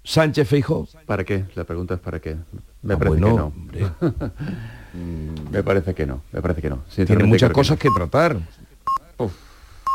[0.03, 0.87] Sánchez Feijóo.
[1.05, 2.37] Para qué la pregunta es para qué.
[2.81, 3.53] Me ah, parece que no.
[5.51, 6.79] me parece que no me parece que no.
[6.93, 8.37] Tiene muchas cosas que, tratar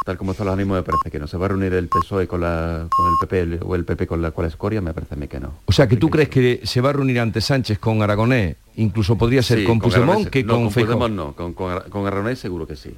[0.06, 1.26] tal como están los ánimos me parece que no.
[1.26, 4.22] ¿Se va a reunir el PSOE con, la, con el PP o el PP con
[4.22, 4.80] la, con escoria?
[4.80, 5.54] Me parece a mí que no.
[5.66, 9.18] O sea, que tú crees que se va a reunir ante Sánchez con Aragonés, incluso
[9.18, 12.94] podría ser con, Puigdemont que con, con no, con, con, Aragonés seguro que sí.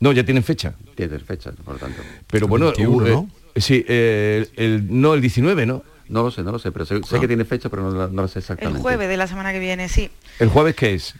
[0.00, 0.74] No, ya tienen fecha.
[0.94, 2.00] Tienen fecha, por lo tanto.
[2.30, 3.28] Pero bueno, ¿no?
[3.54, 5.82] Eh, sí, eh, el, no, el 19, ¿no?
[6.08, 7.20] No lo sé, no lo sé, pero sé, ah.
[7.20, 8.78] que tiene fecha, pero no, no, lo sé exactamente.
[8.78, 10.08] El jueves de la semana que viene, sí.
[10.38, 11.14] ¿El jueves qué es?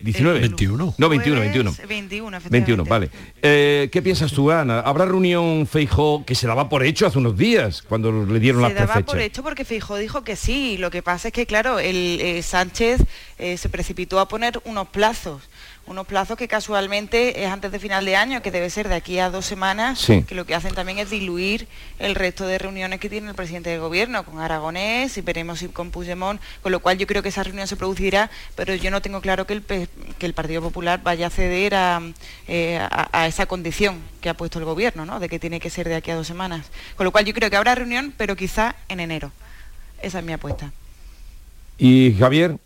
[0.00, 0.40] 19.
[0.40, 0.94] 21.
[0.96, 1.74] No, 21, 21.
[1.88, 3.10] 21, 21, vale.
[3.42, 4.80] Eh, ¿Qué piensas tú, Ana?
[4.80, 8.68] ¿Habrá reunión Feijó que se daba por hecho hace unos días cuando le dieron la
[8.68, 10.76] Se daba por hecho porque Feijó dijo que sí.
[10.78, 13.02] Lo que pasa es que, claro, el eh, Sánchez
[13.38, 15.42] eh, se precipitó a poner unos plazos
[15.90, 19.18] unos plazos que casualmente es antes de final de año, que debe ser de aquí
[19.18, 21.66] a dos semanas, que lo que hacen también es diluir
[21.98, 25.66] el resto de reuniones que tiene el presidente del gobierno, con Aragonés y veremos si
[25.66, 29.02] con Puigdemont, con lo cual yo creo que esa reunión se producirá, pero yo no
[29.02, 31.74] tengo claro que el, que el Partido Popular vaya a ceder
[32.46, 35.18] eh, a, esa condición que ha puesto el gobierno, ¿no?
[35.18, 36.70] de que tiene que ser de aquí a dos semanas.
[36.94, 39.32] Con lo cual yo creo que habrá reunión, pero quizá en enero.
[40.00, 40.70] Esa es mi apuesta.
[41.78, 42.58] ¿Y Javier?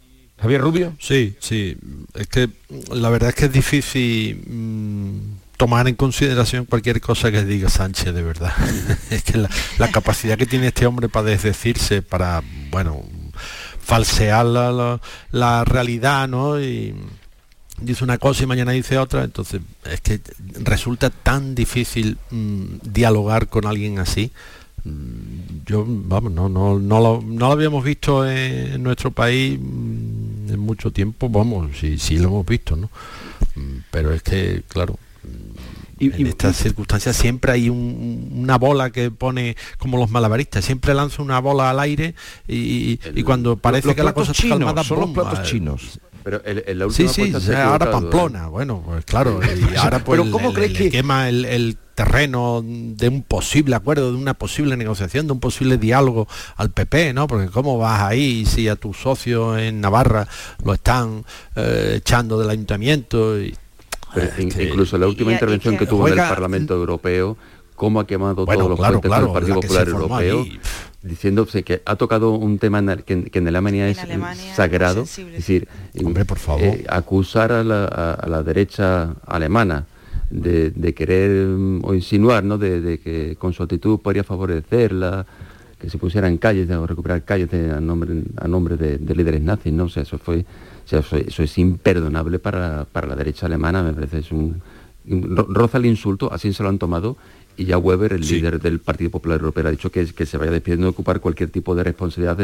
[0.45, 0.93] Javier Rubio.
[1.01, 1.75] Sí, sí.
[2.13, 2.51] Es que
[2.93, 8.13] la verdad es que es difícil mm, tomar en consideración cualquier cosa que diga Sánchez,
[8.13, 8.53] de verdad.
[9.11, 13.03] es que la, capacidad que tiene este hombre para desdecirse, para, bueno,
[13.81, 16.61] falsear la, realidad, ¿no?
[16.61, 16.95] Y
[17.81, 20.21] dice una cosa y mañana dice otra, entonces es que
[20.61, 24.31] resulta tan difícil mm, dialogar con alguien así
[24.85, 29.59] Mm, yo vamos no no no lo, no lo habíamos visto en, nuestro país
[30.55, 32.91] en mucho tiempo vamos sí sí lo hemos visto no
[33.57, 34.99] mm, pero es que claro
[35.99, 41.23] y, en estas circunstancias siempre hay una bola que pone como los malabaristas siempre lanza
[41.23, 42.15] una bola al aire
[42.49, 46.87] y, cuando parece que la cosa está calmada son los platos chinos pero el, la
[46.87, 48.49] última sí, sí, ahora Pamplona, ¿eh?
[48.49, 49.41] bueno, pues claro,
[49.73, 54.19] y ahora pues Pero ¿cómo crees que quema el, terreno de un posible acuerdo, de
[54.19, 57.29] una posible negociación, de un posible diálogo al PP, ¿no?
[57.29, 60.27] Porque cómo vas ahí si a tu socio en Navarra
[60.65, 63.57] lo están eh, echando del ayuntamiento y,
[64.39, 67.37] incluso la última intervención que tuvo en el Parlamento Europeo,
[67.77, 70.47] cómo ha quemado todos los claro, del Partido Popular Europeo
[71.05, 73.99] diciéndose que ha tocado un tema que, en Alemania es
[74.55, 75.69] sagrado, es decir,
[76.03, 76.63] Hombre, por favor.
[76.63, 79.85] Eh, acusar a la, derecha alemana
[80.31, 82.57] de, querer mm, o insinuar, ¿no?
[82.57, 85.27] De, que con su actitud podría favorecerla,
[85.79, 89.73] que se pusiera en calles o recuperar calles a nombre, a nombre de, líderes nazis,
[89.73, 89.85] ¿no?
[89.85, 90.47] O sea, eso fue,
[90.91, 94.63] eso, es imperdonable para, la derecha alemana, me parece es un
[95.07, 97.19] roza el insulto, así se lo han tomado
[97.57, 100.51] y ya Weber, el líder del Partido Popular Europeo, ha dicho que, que se vaya
[100.51, 102.39] despidiendo de ocupar cualquier tipo de responsabilidad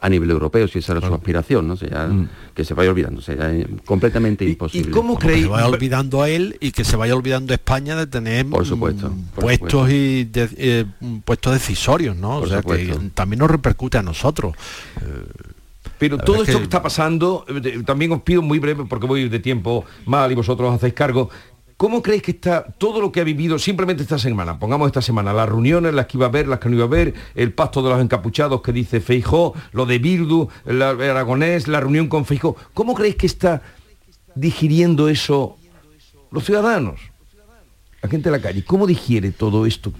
[0.00, 1.74] a nivel europeo, si esa era su aspiración, ¿no?
[1.74, 2.28] Mm.
[2.54, 3.36] Que se vaya olvidando, sea,
[3.84, 4.90] completamente imposible.
[4.90, 5.42] ¿Y cómo creéis?
[5.42, 8.66] Que se vaya olvidando a él y que se vaya olvidando España de tener por
[8.66, 10.84] supuesto, mm, puestos y eh,
[11.24, 12.38] puestos decisorios, ¿no?
[12.38, 14.56] o sea, que también nos repercute a nosotros.
[16.02, 16.64] Pero todo esto que...
[16.64, 20.74] está pasando, eh, también os pido muy breve, porque voy de tiempo mal y vosotros
[20.74, 21.30] hacéis cargo,
[21.82, 24.56] ¿Cómo creéis que está todo lo que ha vivido simplemente esta semana?
[24.56, 26.88] Pongamos esta semana, las reuniones, las que iba a ver, las que no iba a
[26.88, 31.80] ver, el pacto de los encapuchados que dice Feijó, lo de Bildu, el Aragonés, la
[31.80, 32.54] reunión con Feijó.
[32.72, 33.62] ¿Cómo creéis que está
[34.36, 35.56] digiriendo eso
[36.30, 37.00] los ciudadanos?
[38.00, 38.64] La gente de la calle.
[38.64, 39.92] ¿Cómo digiere todo esto?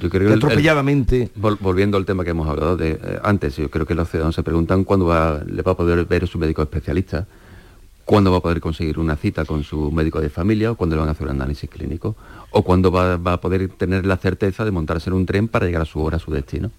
[0.00, 1.32] Yo creo que atropelladamente.
[1.34, 4.42] volviendo al tema que hemos hablado de, eh, antes, yo creo que los ciudadanos se
[4.42, 5.04] preguntan cuándo
[5.44, 7.26] le va a poder ver su médico especialista
[8.06, 11.00] cuándo va a poder conseguir una cita con su médico de familia o cuándo le
[11.00, 12.16] van a hacer un análisis clínico
[12.50, 15.82] o cuándo va, a poder tener la certeza de montarse en un tren para llegar
[15.82, 16.70] a su hora, a su destino.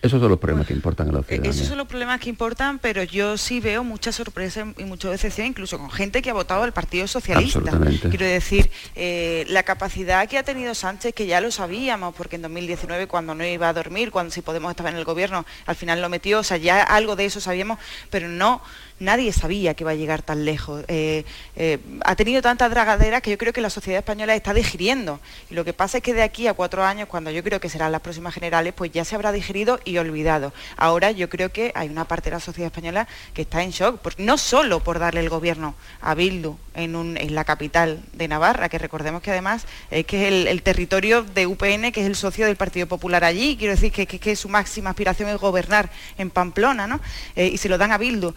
[0.00, 1.50] Esos son los problemas que importan a la ciudadanía.
[1.50, 5.48] Esos son los problemas que importan, pero yo sí veo mucha sorpresa y mucha decepción,
[5.48, 7.60] incluso con gente que ha votado al Partido Socialista.
[8.08, 12.42] Quiero decir, eh, la capacidad que ha tenido Sánchez, que ya lo sabíamos, porque en
[12.42, 16.00] 2019 cuando no iba a dormir, cuando si Podemos estaba en el gobierno, al final
[16.00, 18.62] lo metió, o sea, ya algo de eso sabíamos, pero no
[19.00, 20.84] nadie sabía que iba a llegar tan lejos.
[20.88, 21.24] Eh,
[21.56, 25.20] eh, ha tenido tanta dragadera que yo creo que la sociedad española está digiriendo.
[25.50, 27.68] Y lo que pasa es que de aquí a cuatro años, cuando yo creo que
[27.68, 30.52] serán las próximas generales, pues ya se habrá digerido y olvidado.
[30.76, 34.00] Ahora yo creo que hay una parte de la sociedad española que está en shock,
[34.18, 39.22] no solo por darle el gobierno a Bildu en, la capital de Navarra, que recordemos
[39.22, 42.86] que además es que es el, territorio de UPN, que es el socio del Partido
[42.86, 47.00] Popular allí, quiero decir que, su máxima aspiración es gobernar en Pamplona, ¿no?
[47.34, 48.34] Eh, y se lo dan a Bildu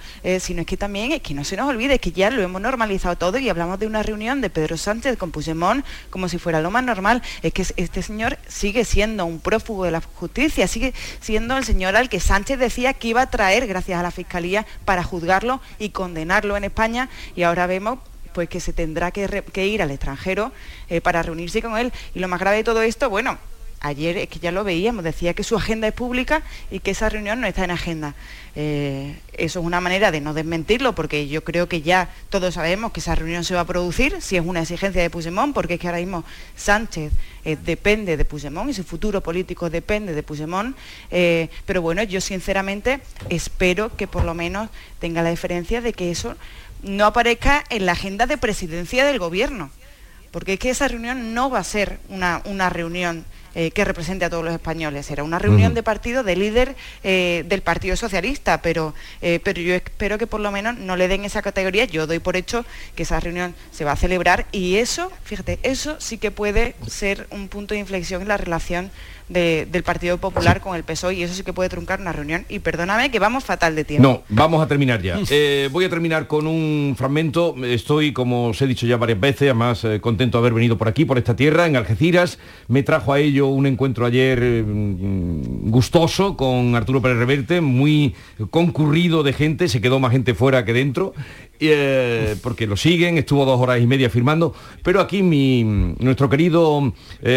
[0.51, 3.15] sino es que también es que no se nos olvide que ya lo hemos normalizado
[3.15, 6.69] todo y hablamos de una reunión de Pedro Sánchez con Puigdemont como si fuera lo
[6.69, 7.21] más normal.
[7.41, 11.95] Es que este señor sigue siendo un prófugo de la justicia, sigue siendo el señor
[11.95, 15.91] al que Sánchez decía que iba a traer gracias a la Fiscalía para juzgarlo y
[15.91, 17.99] condenarlo en España y ahora vemos
[18.33, 20.51] pues que se tendrá que, ir al extranjero
[20.89, 21.93] eh, para reunirse con él.
[22.13, 23.37] Y lo más grave de todo esto, bueno,
[23.81, 27.09] ayer es que ya lo veíamos, decía que su agenda es pública y que esa
[27.09, 28.13] reunión no está en agenda.
[28.55, 32.91] Eh, eso es una manera de no desmentirlo, porque yo creo que ya todos sabemos
[32.91, 35.79] que esa reunión se va a producir, si es una exigencia de Puigdemont, porque es
[35.79, 36.23] que ahora mismo
[36.55, 37.11] Sánchez
[37.43, 40.77] eh, depende de Puigdemont y su futuro político depende de Puigdemont.
[41.09, 44.69] Eh, pero bueno, yo sinceramente espero que por lo menos
[44.99, 46.35] tenga la diferencia de que eso
[46.83, 49.71] no aparezca en la agenda de presidencia del gobierno,
[50.31, 54.25] porque es que esa reunión no va a ser una, una reunión eh, que represente
[54.25, 55.11] a todos los españoles.
[55.11, 59.73] Era una reunión de partido de líder eh, del Partido Socialista, pero, eh, pero yo
[59.75, 61.85] espero que por lo menos no le den esa categoría.
[61.85, 65.99] Yo doy por hecho que esa reunión se va a celebrar y eso, fíjate, eso
[65.99, 68.89] sí que puede ser un punto de inflexión en la relación
[69.31, 72.45] del Partido Popular con el PSOE y eso sí que puede truncar una reunión.
[72.49, 74.07] Y perdóname que vamos fatal de tiempo.
[74.07, 75.19] No, vamos a terminar ya.
[75.33, 77.55] Eh, voy a terminar con un fragmento.
[77.63, 80.89] Estoy, como os he dicho ya varias veces, además eh, contento de haber venido por
[80.89, 82.37] aquí, por esta tierra, en Algeciras.
[82.67, 88.15] Me trajo a ello un encuentro ayer mm, gustoso con Arturo Pérez Reverte, muy
[88.49, 91.13] concurrido de gente, se quedó más gente fuera que dentro.
[91.63, 95.63] Eh, porque lo siguen, estuvo dos horas y media firmando, pero aquí mi,
[95.99, 96.91] nuestro querido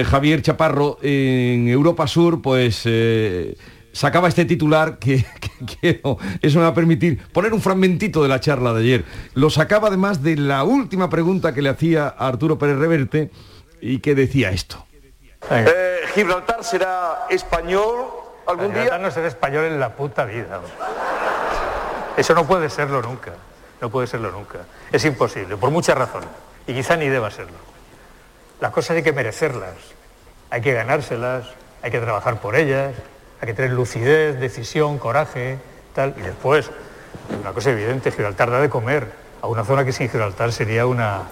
[0.06, 3.54] Javier Chaparro en Europa Sur, pues eh,
[3.94, 5.24] sacaba este titular que,
[6.42, 9.04] eso me va a permitir poner un fragmentito de la charla de ayer.
[9.34, 13.30] Lo sacaba además de la última pregunta que le hacía a Arturo Pérez Reverte
[13.80, 14.84] y que decía esto.
[15.50, 20.60] Eh, Gibraltar será español algún Gibraltar no será español en la puta vida.
[22.16, 23.32] Eso no puede serlo nunca.
[23.80, 24.60] No puede serlo nunca.
[24.92, 26.28] Es imposible, por muchas razones.
[26.66, 27.58] Y quizá ni deba serlo.
[28.60, 29.74] Las cosas hay que merecerlas,
[30.50, 31.46] hay que ganárselas,
[31.82, 32.94] hay que trabajar por ellas,
[33.40, 35.58] hay que tener lucidez, decisión, coraje,
[35.94, 36.14] tal.
[36.16, 36.70] Y después,
[37.40, 39.08] una cosa evidente, Gibraltar da de comer
[39.42, 41.22] a una zona que sin Gibraltar sería una,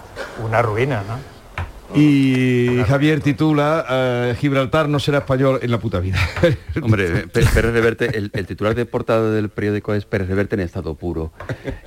[0.42, 1.31] una ruina, ¿no?
[1.94, 6.18] Y Javier titula eh, Gibraltar no será español en la puta vida.
[6.82, 10.94] Hombre, Pérez Reverte, el, el, titular de portada del periódico es Pérez Reverte en estado
[10.94, 11.32] puro.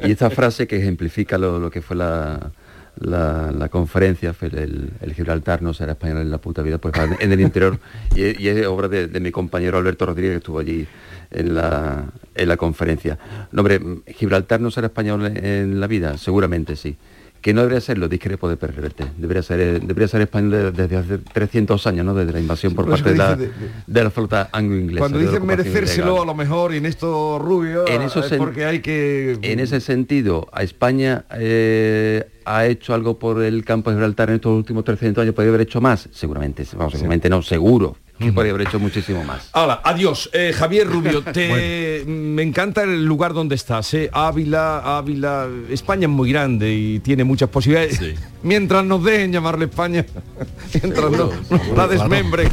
[0.04, 2.52] Y esta frase que ejemplifica lo que fue la,
[3.00, 7.80] la, conferencia, el, Gibraltar no será español en la puta vida, pues en el interior,
[8.16, 10.88] y, es obra de, mi compañero Alberto Rodríguez, que estuvo allí
[11.32, 13.18] en la, en la conferencia.
[13.52, 16.98] No, hombre, Gibraltar no será español en la vida, seguramente sí
[17.46, 20.98] que no debería ser lo discrepo de Pérez debería ser, eh, debería ser español desde
[20.98, 22.16] hace 300 años, ¿no?
[22.16, 24.98] desde la invasión por parte de la, de, la, flota anglo-inglesa.
[24.98, 28.80] Cuando dicen merecérselo a lo mejor y en esto rubio, en eso es porque hay
[28.80, 29.38] que...
[29.44, 34.38] En ese sentido, a España eh, ha hecho algo por el campo de Gibraltar en
[34.38, 38.54] estos últimos 300 años, podría haber hecho más, seguramente, vamos, seguramente no, seguro, que podría
[38.54, 39.50] haber hecho muchísimo más.
[39.54, 40.30] Hola, adiós.
[40.34, 43.94] Eh, Javier Rubio, te, me encanta el lugar donde estás.
[43.94, 44.10] Eh.
[44.12, 48.00] Ávila, Ávila, España es muy grande y tiene muchas posibilidades.
[48.44, 50.06] Mientras nos dejen llamarle España,
[50.74, 51.32] mientras no,
[51.76, 52.48] la desmembre.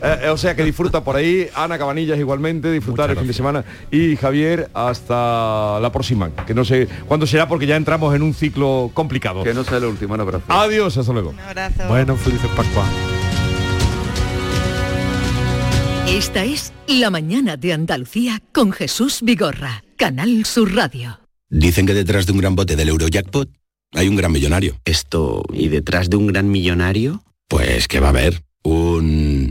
[0.00, 1.48] Eh, o sea que disfruta por ahí.
[1.52, 3.64] Ana Cabanillas igualmente, disfrutar el fin de semana.
[3.90, 6.30] Y Javier, hasta la próxima.
[6.46, 9.42] Que no sé cuándo será porque ya entramos en un ciclo complicado.
[9.42, 10.44] Que no sea el último, un abrazo.
[10.46, 11.30] Adiós, hasta luego.
[11.30, 11.88] Un abrazo.
[11.88, 12.84] Bueno, felices Pascua.
[16.08, 21.18] Esta es La Mañana de Andalucía con Jesús Vigorra, Canal Sur Radio.
[21.50, 23.50] Dicen que detrás de un gran bote del Eurojackpot
[23.92, 24.78] hay un gran millonario.
[24.84, 27.24] Esto, ¿y detrás de un gran millonario?
[27.48, 29.50] Pues que va a haber un...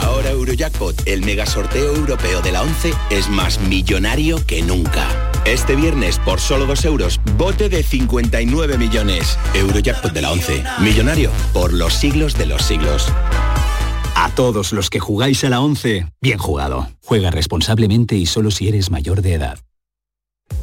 [0.00, 5.06] Ahora Eurojackpot, el mega sorteo europeo de la 11, es más millonario que nunca.
[5.44, 9.38] Este viernes, por solo 2 euros, bote de 59 millones.
[9.54, 13.12] Eurojackpot de la 11, millonario por los siglos de los siglos.
[14.14, 16.88] A todos los que jugáis a la 11, bien jugado.
[17.02, 19.58] Juega responsablemente y solo si eres mayor de edad.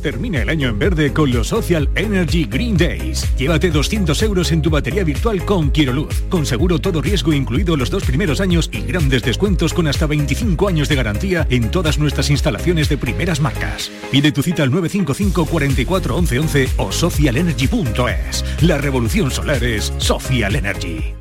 [0.01, 3.27] Termina el año en verde con los Social Energy Green Days.
[3.37, 7.89] Llévate 200 euros en tu batería virtual con Quiroluz, con seguro todo riesgo incluido los
[7.89, 12.29] dos primeros años y grandes descuentos con hasta 25 años de garantía en todas nuestras
[12.29, 13.91] instalaciones de primeras marcas.
[14.11, 18.45] Pide tu cita al 955 44 11 11 o socialenergy.es.
[18.61, 21.20] La revolución solar es Social Energy.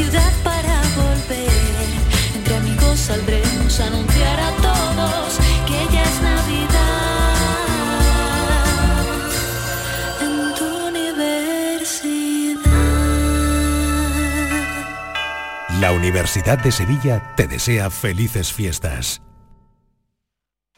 [0.00, 1.88] ciudad para volver.
[2.34, 7.36] Entre amigos saldremos a anunciar a todos que ya es Navidad
[10.20, 12.60] en tu universidad.
[15.80, 19.20] La Universidad de Sevilla te desea felices fiestas.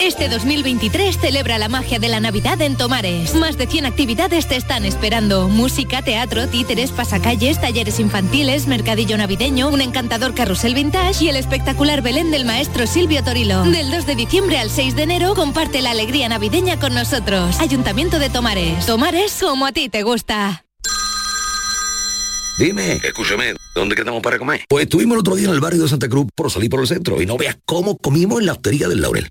[0.00, 3.34] Este 2023 celebra la magia de la Navidad en Tomares.
[3.36, 5.48] Más de 100 actividades te están esperando.
[5.48, 12.02] Música, teatro, títeres, pasacalles, talleres infantiles, mercadillo navideño, un encantador carrusel vintage y el espectacular
[12.02, 13.62] Belén del maestro Silvio Torilo.
[13.62, 17.58] Del 2 de diciembre al 6 de enero comparte la alegría navideña con nosotros.
[17.60, 18.84] Ayuntamiento de Tomares.
[18.84, 20.66] Tomares como a ti te gusta.
[22.58, 24.64] Dime, escúchame, ¿dónde quedamos para comer?
[24.68, 26.88] Pues estuvimos el otro día en el barrio de Santa Cruz por salir por el
[26.88, 29.30] centro y no veas cómo comimos en la hostería del Laurel.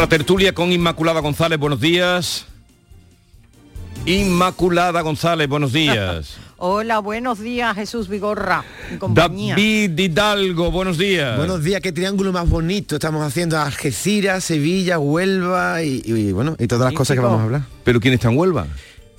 [0.00, 2.46] Otra tertulia con Inmaculada González, buenos días.
[4.06, 6.38] Inmaculada González, buenos días.
[6.56, 8.64] Hola, buenos días, Jesús Vigorra.
[8.98, 9.54] compañía.
[9.56, 11.36] David Hidalgo, buenos días.
[11.36, 12.94] Buenos días, qué triángulo más bonito.
[12.96, 17.44] Estamos haciendo Algeciras, Sevilla, Huelva y, y, bueno, y todas las cosas que vamos a
[17.44, 17.62] hablar.
[17.84, 18.68] ¿Pero quién está en Huelva?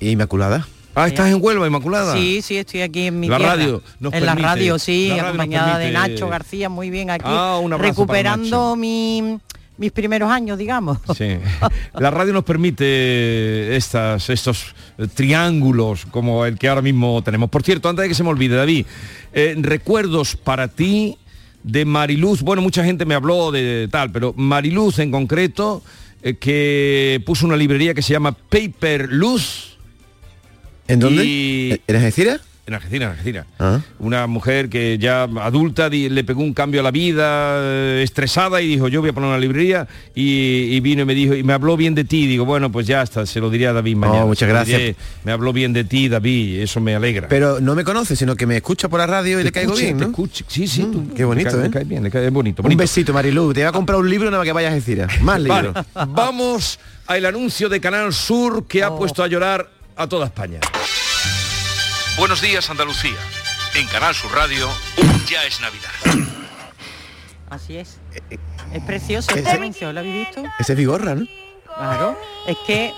[0.00, 0.66] Inmaculada.
[0.96, 2.12] Ah, ¿estás en Huelva, Inmaculada?
[2.14, 3.52] Sí, sí, estoy aquí en mi La tierra.
[3.54, 7.08] radio nos En la radio, sí, la radio nos acompañada de Nacho García, muy bien
[7.08, 7.24] aquí.
[7.28, 9.38] Ah, un abrazo recuperando mi-
[9.78, 10.98] mis primeros años, digamos.
[11.16, 11.38] Sí.
[11.98, 17.50] La radio nos permite estas, estos eh, triángulos como el que ahora mismo tenemos.
[17.50, 18.86] Por cierto, antes de que se me olvide, David,
[19.32, 21.16] eh, recuerdos para ti
[21.62, 22.42] de Mariluz.
[22.42, 25.82] Bueno, mucha gente me habló de tal, pero Mariluz en concreto,
[26.22, 29.78] eh, que puso una librería que se llama Paper Luz.
[30.88, 31.24] ¿En dónde?
[31.24, 32.40] Y- ¿En Algeciras?
[32.64, 33.46] En Argentina, en Argentina.
[33.58, 33.80] Ah.
[33.98, 38.62] Una mujer que ya adulta di- le pegó un cambio a la vida, eh, estresada,
[38.62, 41.42] y dijo, yo voy a poner una librería, y, y vino y me dijo, y
[41.42, 42.28] me habló bien de ti.
[42.28, 44.24] Digo, bueno, pues ya está, se lo diría a David mañana.
[44.24, 44.78] Oh, muchas Se lo gracias.
[44.78, 47.26] diré, me habló bien de ti, David, eso me alegra.
[47.26, 49.72] Pero no me conoce, sino que me escucha por la radio y Te le caigo
[49.72, 50.06] escucha, bien, ¿no?
[50.06, 50.44] escucha.
[50.46, 51.64] Sí, sí, tú- qué bonito, le cae- ¿eh?
[51.64, 53.52] le cae bien, le cae bonito, Un besito, Marilu.
[53.52, 54.98] Te voy a comprar un libro nada más que vayas a decir.
[55.20, 55.84] Más Vale, libros.
[56.10, 58.98] vamos al anuncio de Canal Sur que ha Oh.
[58.98, 60.60] puesto a llorar a toda España.
[62.22, 63.18] Buenos días, Andalucía.
[63.74, 64.68] En Canal Sur Radio,
[65.28, 65.90] ya es Navidad.
[67.50, 67.98] Así es.
[68.72, 70.44] Es precioso este Ese- anuncio, ¿lo habéis visto?
[70.60, 71.26] Ese es Vigorra, ¿no?
[71.66, 72.16] Claro.
[72.46, 72.94] Es que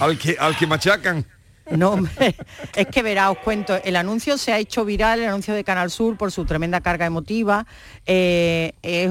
[0.00, 1.24] al que al que machacan.
[1.70, 2.36] No, hombre,
[2.76, 5.90] es que verá, os cuento, el anuncio se ha hecho viral, el anuncio de Canal
[5.90, 7.66] Sur, por su tremenda carga emotiva.
[8.06, 9.10] Eh, es,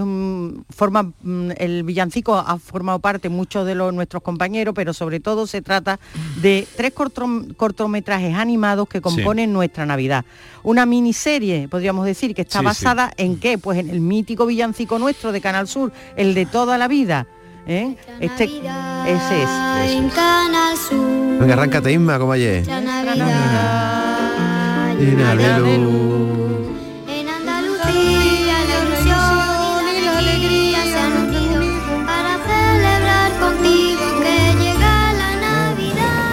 [0.70, 5.48] forma, mm, el villancico ha formado parte muchos de los, nuestros compañeros, pero sobre todo
[5.48, 6.00] se trata
[6.42, 6.94] de tres
[7.58, 10.24] cortometrajes animados que componen nuestra Navidad.
[10.64, 12.66] Una miniserie, podríamos decir, que está Sí, sí.
[12.66, 13.58] basada en qué?
[13.58, 17.28] Pues en el mítico villancico nuestro de Canal Sur, el de toda la vida.
[17.68, 17.96] ¿Eh?
[18.20, 19.50] Este, ese es.
[19.92, 21.40] En Canal Sur.
[21.40, 22.68] Venga, arráncate, Isma, como ayer.
[22.68, 22.88] En
[25.20, 25.74] Andalucía
[28.68, 31.60] la ilusión y la alegría se han unido
[32.06, 36.24] para celebrar contigo que llega la Navidad.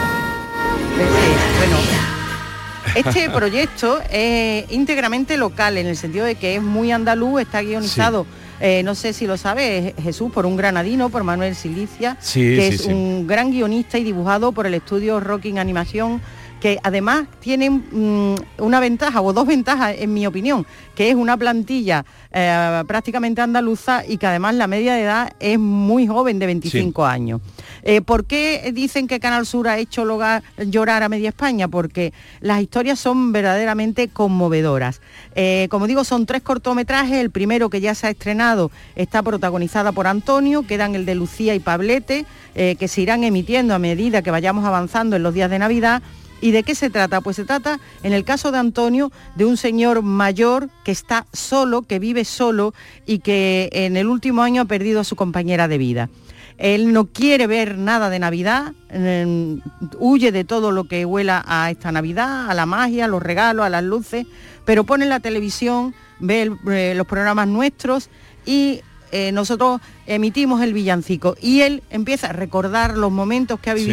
[1.59, 1.77] Bueno,
[2.95, 8.27] este proyecto es íntegramente local, en el sentido de que es muy andaluz, está guionizado.
[8.65, 12.69] Eh, no sé si lo sabe Jesús, por un granadino, por Manuel Silicia, Sí, que
[12.69, 12.89] sí, es sí.
[12.89, 16.21] un gran guionista y dibujado por el estudio Rocking Animación,
[16.63, 21.37] que además tiene mm, una ventaja, o dos ventajas en mi opinión, que es una
[21.37, 26.47] plantilla eh, prácticamente andaluza y que además la media de edad es muy joven, de
[26.47, 27.41] 25 años.
[27.83, 30.07] Eh, ¿Por qué dicen que Canal Sur ha hecho
[30.59, 31.67] llorar a media España?
[31.67, 35.01] Porque las historias son verdaderamente conmovedoras.
[35.35, 37.17] Eh, como digo, son tres cortometrajes.
[37.17, 41.57] El primero que ya se ha estrenado está protagonizada por Antonio, quedan el de Lucía
[41.57, 45.59] y Pablete, que se irán emitiendo a medida que vayamos avanzando en los días de
[45.59, 46.03] Navidad.
[46.43, 47.21] ¿Y de qué se trata?
[47.23, 51.83] Pues se trata, en el caso de Antonio, de un señor mayor que está solo,
[51.83, 52.75] que vive solo
[53.07, 56.11] y que en el último año ha perdido a su compañera de vida.
[56.59, 59.59] Él no quiere ver nada de Navidad, eh,
[59.99, 63.65] huye de todo lo que huela a esta Navidad, a la magia, a los regalos,
[63.65, 64.27] a las luces,
[64.65, 68.11] pero pone la televisión, ve el- eh, los programas nuestros
[68.45, 68.81] y
[69.13, 73.85] eh, nosotros emitimos el villancico y él empieza a recordar los momentos que ha Sí.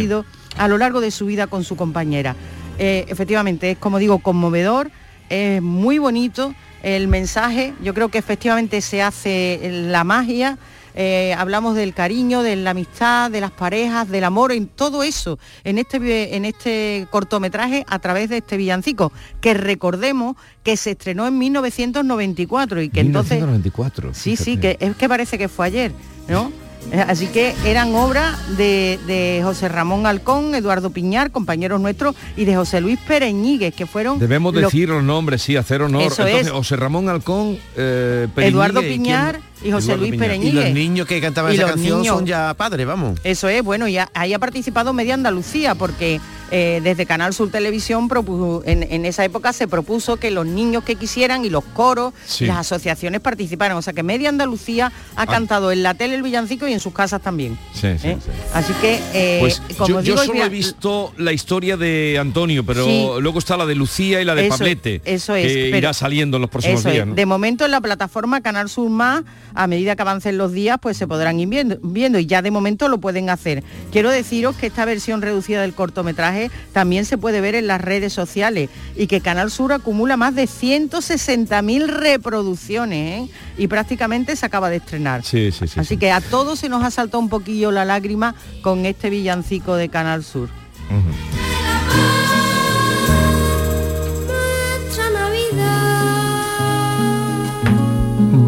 [0.57, 2.35] A lo largo de su vida con su compañera.
[2.77, 4.91] Eh, efectivamente, es como digo, conmovedor,
[5.29, 10.57] es muy bonito el mensaje, yo creo que efectivamente se hace la magia,
[10.95, 15.39] eh, hablamos del cariño, de la amistad, de las parejas, del amor, en todo eso,
[15.63, 21.27] en este, en este cortometraje a través de este villancico, que recordemos que se estrenó
[21.27, 23.37] en 1994 y que entonces...
[23.37, 24.13] 1994.
[24.13, 25.91] Sí, sí, que es que parece que fue ayer,
[26.27, 26.51] ¿no?
[26.91, 32.45] Eh, Así que eran obras de, de José Ramón Alcón, Eduardo Piñar, compañeros nuestros, y
[32.45, 34.17] de José Luis Pereñíguez, que fueron...
[34.17, 36.03] Debemos los- decir los nombres, sí, hacer honor.
[36.03, 36.51] Eso Entonces, es.
[36.53, 38.81] José Ramón Alcón, eh, Eduardo.
[38.81, 40.27] Piñar y José Eduardo Luis Piñar.
[40.27, 40.53] Pereñíguez.
[40.61, 42.15] Y los niños que cantaban Y esa los canción niños.
[42.15, 43.19] son ya padres, vamos.
[43.23, 46.19] Eso es, bueno, y ahí ha participado media Andalucía, porque
[46.51, 50.83] eh, desde Canal Sur Televisión propuso- en, en esa época se propuso que los niños
[50.83, 52.45] que quisieran y los coros, Sí.
[52.45, 53.77] las asociaciones participaran.
[53.77, 56.93] O sea que media Andalucía ha cantado en la tele el villancico y en sus
[56.93, 57.57] casas también.
[57.73, 57.97] Sí, ¿eh?
[58.01, 58.15] sí.
[58.53, 62.17] Así que, eh, Pues como yo, yo digo, es solo he visto la historia de
[62.19, 65.63] Antonio, pero luego está la de Lucía y la de Eso- Pablete, eso es, que
[65.65, 67.07] pero- irá saliendo en los próximos días.
[67.15, 69.23] De momento en la plataforma Canal Sur Más,
[69.53, 72.51] a medida que avancen los días, pues se podrán ir viendo, viendo y ya de
[72.51, 73.63] momento lo pueden hacer.
[73.91, 76.38] Quiero deciros que esta versión reducida del cortometraje
[76.71, 80.43] también se puede ver en las redes sociales y que Canal Sur acumula más de
[80.43, 83.33] 160.000 reproducciones ¿eh?
[83.57, 85.23] y prácticamente se acaba de estrenar.
[85.23, 85.79] Sí, sí, sí.
[85.79, 89.75] Así que a todos se nos ha saltado un poquillo la lágrima con este villancico
[89.75, 90.49] de Canal Sur.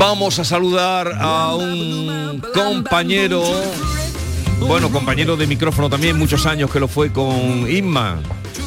[0.03, 3.43] Vamos a saludar a un compañero,
[4.67, 8.19] bueno, compañero de micrófono también, muchos años que lo fue con Inma.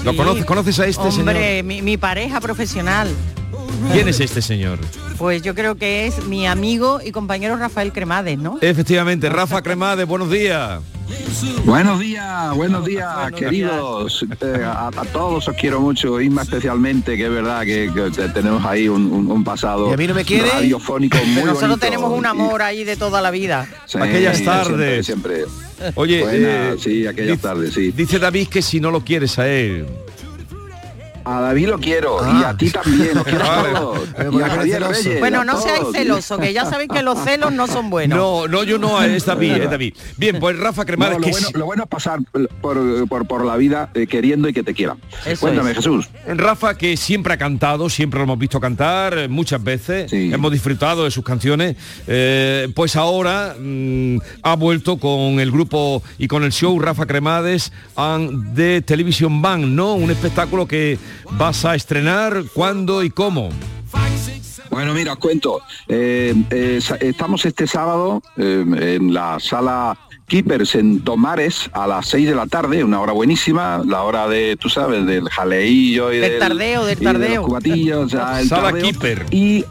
[0.05, 0.17] ¿Lo Sí.
[0.17, 0.45] conoces?
[0.45, 3.09] ¿Conoces a este Hombre, mi, mi pareja profesional.
[3.09, 3.93] señor?
[3.93, 4.79] ¿Quién es este señor?
[5.19, 8.59] Pues yo creo que es mi amigo y compañero Rafael Cremades, ¿no?
[8.61, 10.81] Efectivamente, Rafa Cremades, buenos días.
[11.65, 14.25] Buenos días, buenos días, queridos.
[14.41, 18.29] Eh, a, a todos os quiero mucho, Isma especialmente, que es verdad que, que te-
[18.31, 20.49] tenemos ahí un, un- un pasado ¿Y a mí no me quiere?
[20.51, 21.79] radiofónico muy nosotros bonito.
[21.79, 23.67] tenemos un amor ahí de toda la vida.
[23.87, 25.07] Sí, Aquellas siempre, tardes.
[25.07, 25.45] Siempre.
[25.97, 27.93] Oye, Buena, eh, sí, aquellas dice- tardes, sí.
[27.93, 29.87] Dice David que si no lo quieres a él.
[31.27, 32.39] A David lo quiero Ah.
[32.41, 33.17] y a ti también.
[33.19, 33.95] Os quiero
[35.21, 38.17] Bueno, no seáis celosos, que ya sabéis que los celos no son buenos.
[38.19, 39.95] No, no, yo no, es David, es David.
[40.17, 42.21] Bien, pues Rafa Cremades, No, lo, que bueno, sí- lo bueno es pasar
[42.61, 44.99] por, por- por la vida eh, queriendo y que te quieran.
[45.25, 45.77] Eso Cuéntame, es.
[45.79, 46.09] Jesús.
[46.27, 51.05] Rafa que siempre ha cantado, siempre lo hemos visto cantar eh, muchas veces, hemos disfrutado
[51.05, 56.53] de sus canciones, eh, pues ahora mm, ha vuelto con el grupo y con el
[56.53, 59.95] show Rafa Cremades and de Television Band, ¿no?
[59.95, 60.99] Un espectáculo que
[61.33, 63.51] vas a estrenar, cuándo y cómo.
[64.71, 65.61] Bueno, mira, os cuento.
[65.89, 69.97] Eh, eh, estamos este sábado eh, en la sala
[70.27, 74.57] Keepers en Tomares a las 6 de la tarde, una hora buenísima, la hora de,
[74.57, 77.43] tú sabes, del jaleillo y Del del tardeo, del y de los tardeo.
[77.43, 78.83] cubatillos, o sea, el Sala tardeo.
[78.83, 79.27] Keeper.
[79.31, 79.65] Y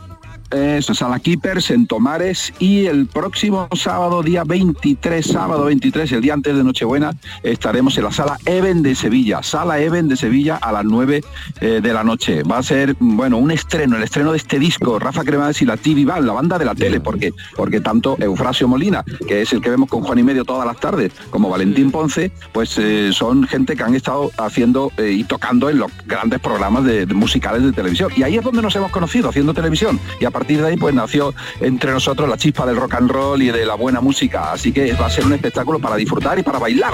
[0.54, 6.34] eso, Sala Keepers en Tomares y el próximo sábado, día 23, sábado 23, el día
[6.34, 10.72] antes de Nochebuena, estaremos en la Sala Even de Sevilla, Sala Even de Sevilla a
[10.72, 11.24] las 9
[11.62, 12.44] eh, de la noche.
[12.44, 15.78] Va a ser, bueno, un estreno, el estreno de este disco, Rafa Cremades y la
[15.78, 19.62] TV Band, la banda de la tele, porque, porque tanto Eufrasio Molina, que es el
[19.62, 23.48] que vemos con Juan y Medio todas las tardes, como Valentín Ponce, pues eh, son
[23.48, 27.64] gente que han estado haciendo eh, y tocando en los grandes programas de, de musicales
[27.64, 28.12] de televisión.
[28.16, 30.00] Y ahí es donde nos hemos conocido, haciendo televisión.
[30.20, 33.42] Y a partir de ahí, pues nació entre nosotros la chispa del rock and roll
[33.42, 34.52] y de la buena música.
[34.52, 36.94] Así que va a ser un espectáculo para disfrutar y para bailar.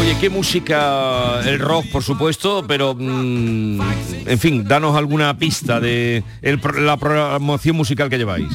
[0.00, 3.80] Oye, qué música, el rock por supuesto, pero mm,
[4.26, 8.48] en fin, danos alguna pista de la programación musical que lleváis.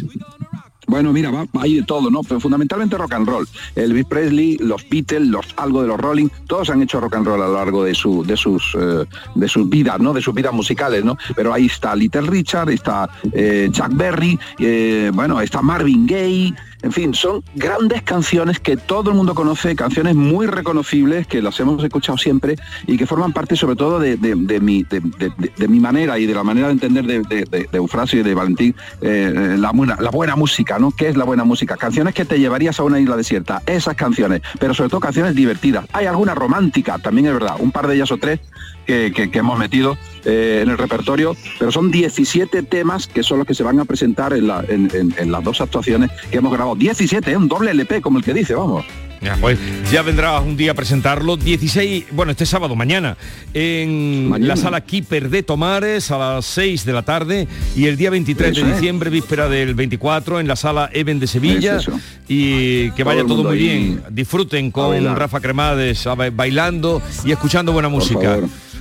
[0.87, 2.23] Bueno, mira, va, ahí de todo, ¿no?
[2.23, 3.47] Pero fundamentalmente rock and roll.
[3.75, 7.41] Elvis Presley, los Beatles, los, algo de los Rolling, todos han hecho rock and roll
[7.41, 10.13] a lo largo de, su, de, sus, eh, de sus vidas, ¿no?
[10.13, 11.17] De sus vidas musicales, ¿no?
[11.35, 16.91] Pero ahí está Little Richard, está eh, Chuck Berry, eh, bueno, está Marvin Gaye, en
[16.91, 21.83] fin, son grandes canciones que todo el mundo conoce, canciones muy reconocibles que las hemos
[21.83, 22.55] escuchado siempre
[22.85, 26.43] y que forman parte sobre todo de, de- mi, de, mi manera y de la
[26.43, 30.91] manera de entender de, Eufrasio y de Valentín eh, la, buena, la buena música, ¿no?
[30.91, 31.77] ¿Qué es la buena música?
[31.77, 35.85] Canciones que te llevarías a una isla desierta, esas canciones, pero sobre todo canciones divertidas.
[35.93, 38.39] Hay alguna romántica, también es verdad, un par de ellas o tres
[38.87, 43.53] que, hemos metido eh, en el repertorio, pero son 17 temas que son los que
[43.53, 46.75] se van a presentar en las dos actuaciones que hemos grabado.
[46.75, 47.37] 17, ¿eh?
[47.37, 48.85] un doble LP, como el que dice, vamos.
[49.21, 49.57] Ya, pues
[49.91, 53.17] ya vendrá un día a presentarlo, 16, bueno, este sábado, mañana,
[53.53, 54.55] en Mañana.
[54.55, 58.51] la sala Keeper de Tomares a las 6 de la tarde y el día 23
[58.57, 61.77] Eso de diciembre, víspera del 24, en la sala Even de Sevilla.
[61.77, 61.89] Es.
[62.27, 64.03] Y que vaya todo muy bien.
[64.11, 64.87] Disfruten con.
[65.15, 68.37] Rafa Cremades bailando y escuchando buena música.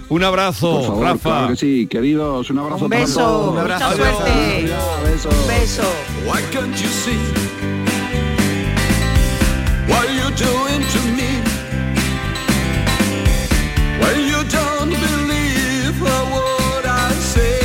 [0.08, 1.30] Un abrazo, Por favor, Rafa.
[1.30, 3.62] claro que sí, queridos, un abrazo Un para beso, todos.
[3.62, 3.96] mucha Adiós.
[3.96, 4.72] suerte.
[5.04, 5.34] Besos.
[5.34, 5.82] Un beso.
[10.36, 11.30] Doing to me?
[14.00, 17.56] When you don't believe a word I say.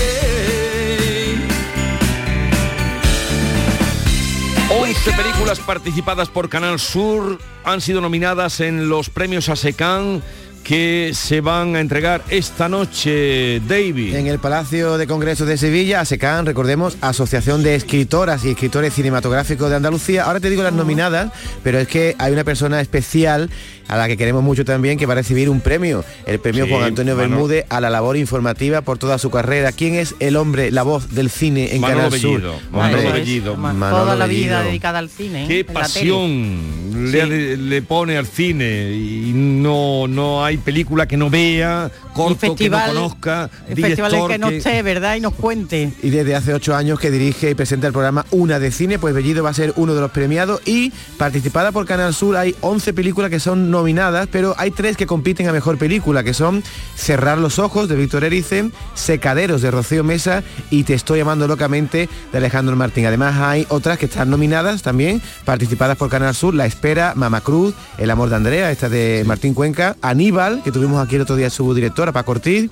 [4.70, 10.24] 11 películas participadas por Canal Sur han sido nominadas en los premios ASECAN
[10.64, 14.16] que se van a entregar esta noche, David.
[14.16, 19.70] En el Palacio de Congresos de Sevilla, ASECAN, recordemos, Asociación de Escritoras y Escritores Cinematográficos
[19.70, 20.26] de Andalucía.
[20.26, 21.32] Ahora te digo las nominadas,
[21.64, 23.50] pero es que hay una persona especial
[23.92, 26.72] a la que queremos mucho también que va a recibir un premio, el premio Sí,
[26.72, 27.30] Juan Antonio Manolo.
[27.36, 29.72] Bermúdez a la labor informativa por toda su carrera.
[29.74, 32.42] ¿Quién es el hombre, la voz del cine en Manolo Canal Sur?
[32.42, 33.58] Bellido, Manolo Hombre, Bellido.
[33.58, 34.64] Manolo Toda la vida Bellido.
[34.70, 35.44] dedicada al cine.
[35.44, 35.48] ¿eh?
[35.48, 41.92] Qué pasión le, le pone al cine y no, no hay película que no vea,
[42.14, 45.16] corto festival- que no conozca, El festival en director que no esté, ¿verdad?
[45.16, 45.94] Y nos cuente.
[46.04, 49.14] Y desde hace ocho años que dirige y presenta el programa Una de Cine, pues
[49.14, 52.94] Bellido va a ser uno de los premiados y participada por Canal Sur hay 11
[52.94, 56.64] películas que son nominadas, pero hay tres que compiten a Mejor Película, que son
[56.96, 62.10] Cerrar los Ojos de Víctor Ericen, Secaderos de Rocío Mesa y Te Estoy Llamando Locamente
[62.32, 63.06] de Alejandro Martín.
[63.06, 67.74] Además hay otras que están nominadas también, participadas por Canal Sur, La Espera, Mama Cruz,
[67.98, 71.50] El Amor de Andrea, esta de Martín Cuenca, Aníbal, que tuvimos aquí el otro día
[71.50, 72.72] su directora, Paco Ortiz,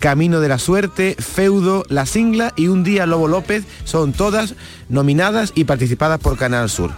[0.00, 4.54] Camino de la Suerte, Feudo, La Singla y Un Día Lobo López son todas
[4.88, 6.90] nominadas y participadas por Canal Sur.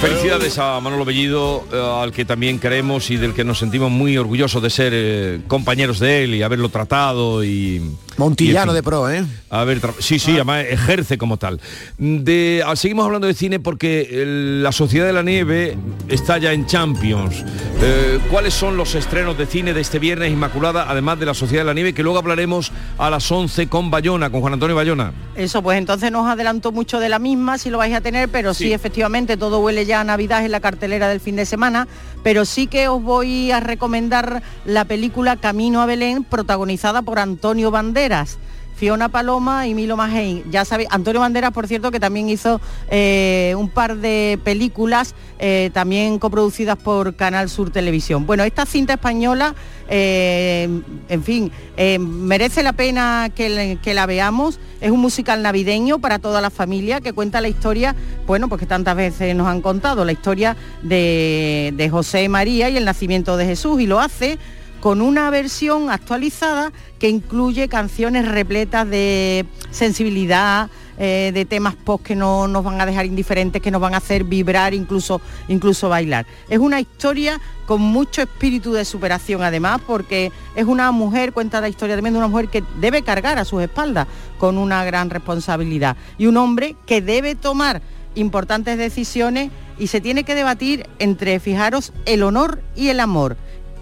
[0.00, 4.16] Felicidades a Manolo Bellido, eh, al que también queremos y del que nos sentimos muy
[4.16, 7.82] orgullosos de ser eh, compañeros de él y haberlo tratado y
[8.16, 9.24] Montillano de pro, ¿eh?
[9.50, 11.60] A ver, sí, sí, además ejerce como tal.
[11.98, 15.76] De, ah, seguimos hablando de cine porque el- la Sociedad de la Nieve
[16.08, 17.44] está ya en Champions.
[17.82, 21.62] Eh, ¿Cuáles son los estrenos de cine de este viernes Inmaculada, además de la Sociedad
[21.62, 25.12] de la Nieve, que luego hablaremos a las 11 con Bayona, con Juan Antonio Bayona?
[25.34, 28.28] Eso, pues entonces no os adelanto mucho de la misma, si lo vais a tener,
[28.30, 31.86] pero sí, efectivamente, todo huele ya a Navidad en la cartelera del fin de semana,
[32.26, 37.70] pero sí que os voy a recomendar la película Camino a Belén, protagonizada por Antonio
[37.70, 38.40] Banderas.
[38.76, 40.44] Fiona Paloma y Milo Majei.
[40.50, 42.60] Ya sabéis, Antonio Banderas, por cierto, que también hizo
[42.90, 48.26] eh, un par de películas, eh, también coproducidas por Canal Sur Televisión.
[48.26, 49.54] Bueno, esta cinta española,
[49.88, 50.68] eh,
[51.08, 51.50] en fin,
[51.98, 54.60] merece la pena que, la veamos.
[54.82, 57.96] Es un musical navideño para toda la familia que cuenta la historia,
[58.26, 62.84] bueno, pues que tantas veces nos han contado, la historia de, José María y el
[62.84, 64.38] nacimiento de Jesús, y lo hace
[64.86, 66.70] con una versión actualizada
[67.00, 72.86] que incluye canciones repletas de sensibilidad, eh, de temas post que no nos van a
[72.86, 76.24] dejar indiferentes, que nos van a hacer vibrar, incluso, incluso bailar.
[76.48, 81.68] Es una historia con mucho espíritu de superación además, porque es una mujer, cuenta la
[81.68, 84.06] historia también de una mujer que debe cargar a sus espaldas
[84.38, 87.82] con una gran responsabilidad y un hombre que debe tomar
[88.14, 93.36] importantes decisiones y se tiene que debatir entre, fijaros, el honor y el amor.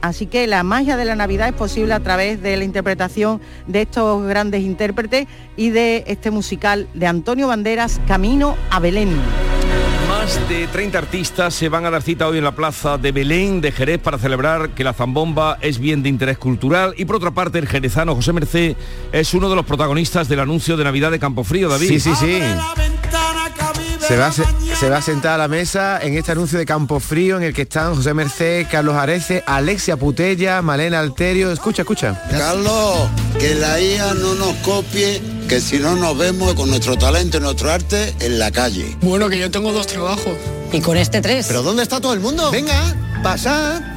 [0.05, 3.81] Así que la magia de la Navidad es posible a través de la interpretación de
[3.81, 5.27] estos grandes intérpretes
[5.57, 9.17] y de este musical de Antonio Banderas, Camino a Belén.
[10.07, 13.63] Más de 30 artistas se van a dar cita hoy en la plaza de Belén
[13.63, 17.31] de Jerez para celebrar que la zambomba es bien de interés cultural y por otra
[17.31, 18.77] parte el jerezano José Mercé
[19.11, 21.89] es uno de los protagonistas del anuncio de Navidad de Campofrío, David.
[21.89, 22.41] Sí, sí, sí.
[24.07, 24.45] Se va, a se,
[24.79, 27.55] se va a sentar a la mesa en este anuncio de Campo Frío en el
[27.55, 31.51] que están José Merced, Carlos Arece, Alexia Putella, Malena Alterio.
[31.51, 32.23] Escucha, escucha.
[32.31, 37.39] Carlos, que la IA no nos copie, que si no nos vemos con nuestro talento
[37.39, 38.95] y nuestro arte en la calle.
[39.01, 40.35] Bueno, que yo tengo dos trabajos.
[40.71, 41.47] Y con este tres.
[41.47, 42.51] ¿Pero dónde está todo el mundo?
[42.51, 43.94] Venga, pasa.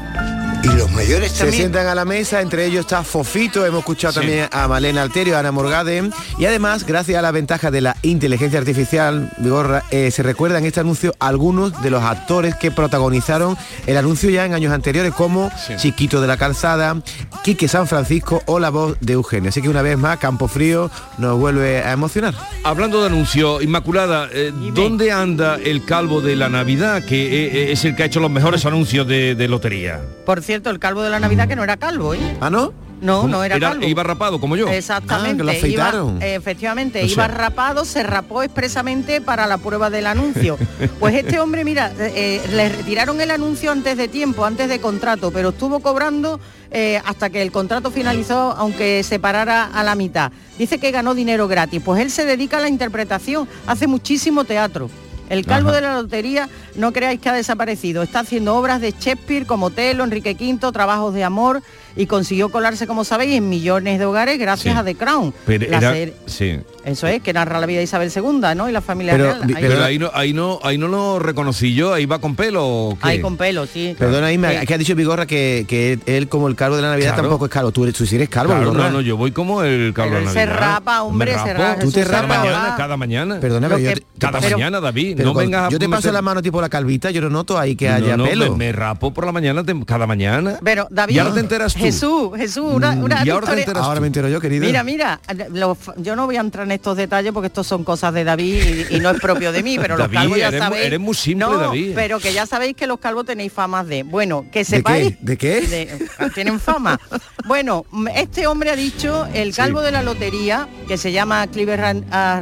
[0.69, 1.61] Y los mayores Se también.
[1.61, 4.19] sientan a la mesa, entre ellos está Fofito, hemos escuchado Sí.
[4.19, 7.95] también a Malena Alterio, a Ana Morgade, y además, gracias a la ventaja de la
[8.01, 13.55] inteligencia artificial, Vigorra, eh, se recuerda en este anuncio algunos de los actores que protagonizaron
[13.85, 16.97] el anuncio ya en años anteriores, como Chiquito de la Calzada,
[17.43, 19.49] Quique San Francisco o la voz de Eugenio.
[19.49, 22.33] Así que una vez más, Campo Frío nos vuelve a emocionar.
[22.63, 27.85] Hablando de anuncio, Inmaculada, eh, ¿dónde anda el calvo de la Navidad, que eh, es
[27.85, 30.01] el que ha hecho los mejores anuncios de, de lotería?
[30.25, 32.37] Por cierto, el calvo de la Navidad que no era calvo, ¿eh?
[32.41, 32.73] ¿Ah, no?
[32.99, 33.85] No, no era, calvo.
[33.85, 34.67] Iba rapado como yo.
[34.69, 35.43] Exactamente.
[35.43, 36.19] Ah, que lo iba- afeitaron.
[36.19, 40.57] efectivamente, O iba rapado, se rapó expresamente para la prueba del anuncio.
[40.99, 44.79] Pues este hombre, mira, eh, eh, le retiraron el anuncio antes de tiempo, antes de
[44.81, 46.39] contrato, pero estuvo cobrando
[46.71, 50.31] eh, hasta que el contrato finalizó, aunque se parara a la mitad.
[50.57, 51.81] Dice que ganó dinero gratis.
[51.85, 54.89] Pues él se dedica a la interpretación, hace muchísimo teatro.
[55.29, 55.75] El calvo Ajá.
[55.77, 58.03] de la lotería, no creáis que ha desaparecido.
[58.03, 61.61] Está haciendo obras de Shakespeare como Telo, Enrique V, trabajos de amor
[61.95, 64.79] y consiguió colarse, como sabéis, en millones de hogares gracias Sí.
[64.79, 65.33] a The Crown.
[65.45, 66.59] Pero La era- serie- sí.
[66.85, 68.69] Eso es, que narra la vida de Isabel II, ¿no?
[68.69, 69.41] Y la familia Pero, real.
[69.43, 72.65] Ahí- Pero ahí no, ahí no, ahí no lo reconocí yo, ahí va con pelo.
[72.65, 73.07] ¿o qué?
[73.09, 73.95] ahí con pelo, sí.
[73.97, 74.65] Perdona, Isma, Sí.
[74.67, 77.23] que ha dicho Vigorra que, que él como el calvo de la Navidad Claro.
[77.23, 77.71] tampoco es calvo.
[77.71, 80.27] Tú, eres- tú sí eres calvo, Claro, no, no, yo voy como el Pero él
[80.29, 80.55] se Navidad.
[80.59, 82.27] rapa, hombre, se rapa, Tú te rapas.
[82.29, 83.39] mañana, cada mañana.
[83.41, 85.16] Perdona, pero yo cada mañana, David.
[85.17, 87.21] Pero no cuando vengas a Yo te paso meter- la mano tipo la calvita, yo
[87.21, 88.51] no noto ahí que haya No, no, pelo.
[88.51, 90.59] Me, me rapo por la mañana, te- cada mañana.
[90.63, 91.79] Pero David, Y ahora te enteras tú.
[91.79, 94.01] Jesús, Jesús, una, Mm, una y ahora te enteras Ahora tú.
[94.01, 94.65] me entero yo, querido.
[94.65, 95.19] Mira, mira,
[95.51, 98.85] los- yo no voy a entrar en estos detalles porque estos son cosas de David
[98.91, 100.85] y, y no es propio de mí, pero los David, calvos ya eres sabéis.
[100.85, 101.91] eres muy simple, no, David.
[101.95, 104.03] Pero que ya sabéis que los calvos tenéis famas de.
[104.03, 105.17] Bueno, que ¿De sepáis.
[105.17, 105.17] qué?
[105.21, 105.61] ¿De qué?
[105.61, 106.99] de- tienen fama.
[107.45, 111.79] Bueno, este hombre ha dicho, el calvo de la lotería, que se llama Cliver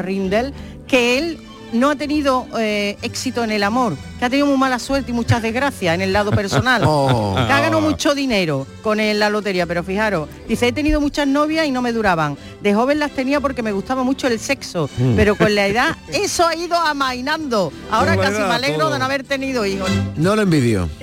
[0.01, 0.53] Rindel,
[0.87, 1.39] que él
[1.75, 5.13] no ha tenido eh, éxito en el amor, que ha tenido muy mala suerte y
[5.13, 6.81] muchas desgracias en el lado personal.
[6.87, 7.33] Oh.
[7.35, 11.27] Que ha ganado mucho dinero con el- la lotería, pero fijaros, dice, he tenido muchas
[11.27, 12.37] novias y no me duraban.
[12.61, 15.15] De joven las tenía porque me gustaba mucho el sexo, Mm.
[15.15, 17.71] pero con la edad eso ha ido amainando.
[17.91, 18.93] Ahora casi me alegro todo.
[18.93, 19.89] de no haber tenido hijos.
[20.15, 20.89] No lo envidio.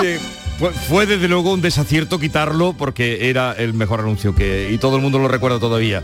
[0.00, 0.18] Bien,
[0.60, 4.96] Fue, fue desde luego un desacierto quitarlo porque era el mejor anuncio que y todo
[4.96, 6.02] el mundo lo recuerda todavía.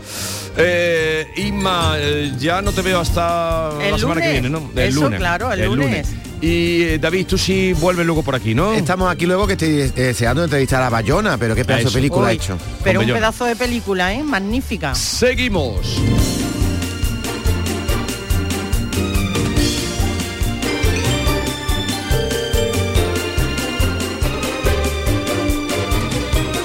[0.57, 4.41] Eh, Inma, eh, ya no te veo hasta El la semana que lunes.
[4.41, 4.81] viene, ¿no?
[4.81, 6.07] Eso, claro, el lunes.
[6.41, 8.73] Y eh, David, tú sí vuelves luego por aquí, ¿no?
[8.73, 12.29] Estamos aquí luego que estoy eh, deseando entrevistar a Bayona, pero qué pedazo de película
[12.29, 12.57] ha hecho.
[12.83, 14.23] Pero un pedazo de película, ¿eh?
[14.23, 14.95] Magnífica.
[14.95, 15.97] Seguimos.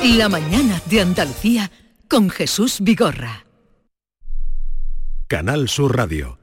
[0.05, 1.71] La mañana de Andalucía
[2.09, 3.47] con Jesús Vigorra.
[5.29, 6.41] Canal Sur Radio.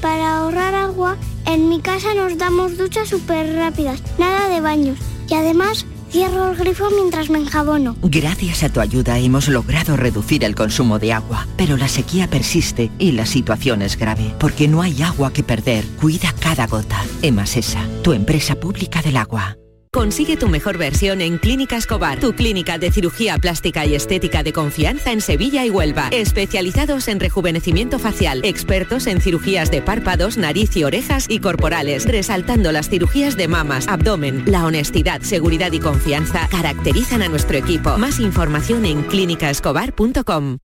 [0.00, 4.98] Para ahorrar agua, en mi casa nos damos duchas súper rápidas, nada de baños.
[5.28, 7.96] Y además, cierro el grifo mientras me enjabono.
[8.00, 12.90] Gracias a tu ayuda hemos logrado reducir el consumo de agua, pero la sequía persiste
[12.98, 15.84] y la situación es grave, porque no hay agua que perder.
[16.00, 17.04] Cuida cada gota.
[17.20, 19.59] Emasesa, tu empresa pública del agua.
[19.92, 24.52] Consigue tu mejor versión en Clínica Escobar, tu clínica de cirugía plástica y estética de
[24.52, 26.10] confianza en Sevilla y Huelva.
[26.12, 32.70] Especializados en rejuvenecimiento facial, expertos en cirugías de párpados, nariz y orejas y corporales, resaltando
[32.70, 34.44] las cirugías de mamas, abdomen.
[34.46, 37.98] La honestidad, seguridad y confianza caracterizan a nuestro equipo.
[37.98, 40.58] Más información en clínicaescobar.com.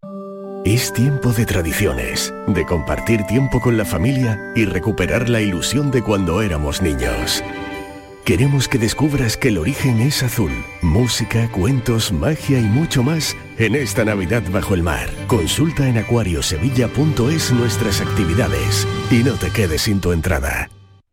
[0.65, 6.03] Es tiempo de tradiciones, de compartir tiempo con la familia y recuperar la ilusión de
[6.03, 7.43] cuando éramos niños.
[8.27, 10.51] Queremos que descubras que el origen es azul.
[10.83, 15.09] Música, cuentos, magia y mucho más en esta Navidad bajo el mar.
[15.29, 20.69] Consulta en acuariosevilla.es nuestras actividades y no te quedes sin tu entrada.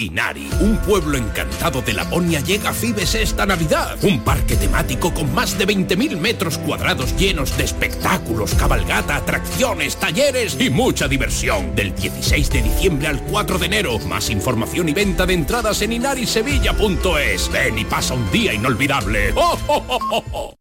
[0.00, 3.96] Inari, un pueblo encantado de Laponia, llega a Fibes esta Navidad.
[4.02, 10.56] Un parque temático con más de 20.000 metros cuadrados llenos de espectáculos, cabalgata, atracciones, talleres
[10.58, 11.74] y mucha diversión.
[11.74, 13.98] Del 16 de diciembre al 4 de enero.
[14.00, 17.50] Más información y venta de entradas en inarisevilla.es.
[17.52, 19.32] Ven y pasa un día inolvidable.
[19.36, 20.59] ¡Oh, oh, oh, oh, oh!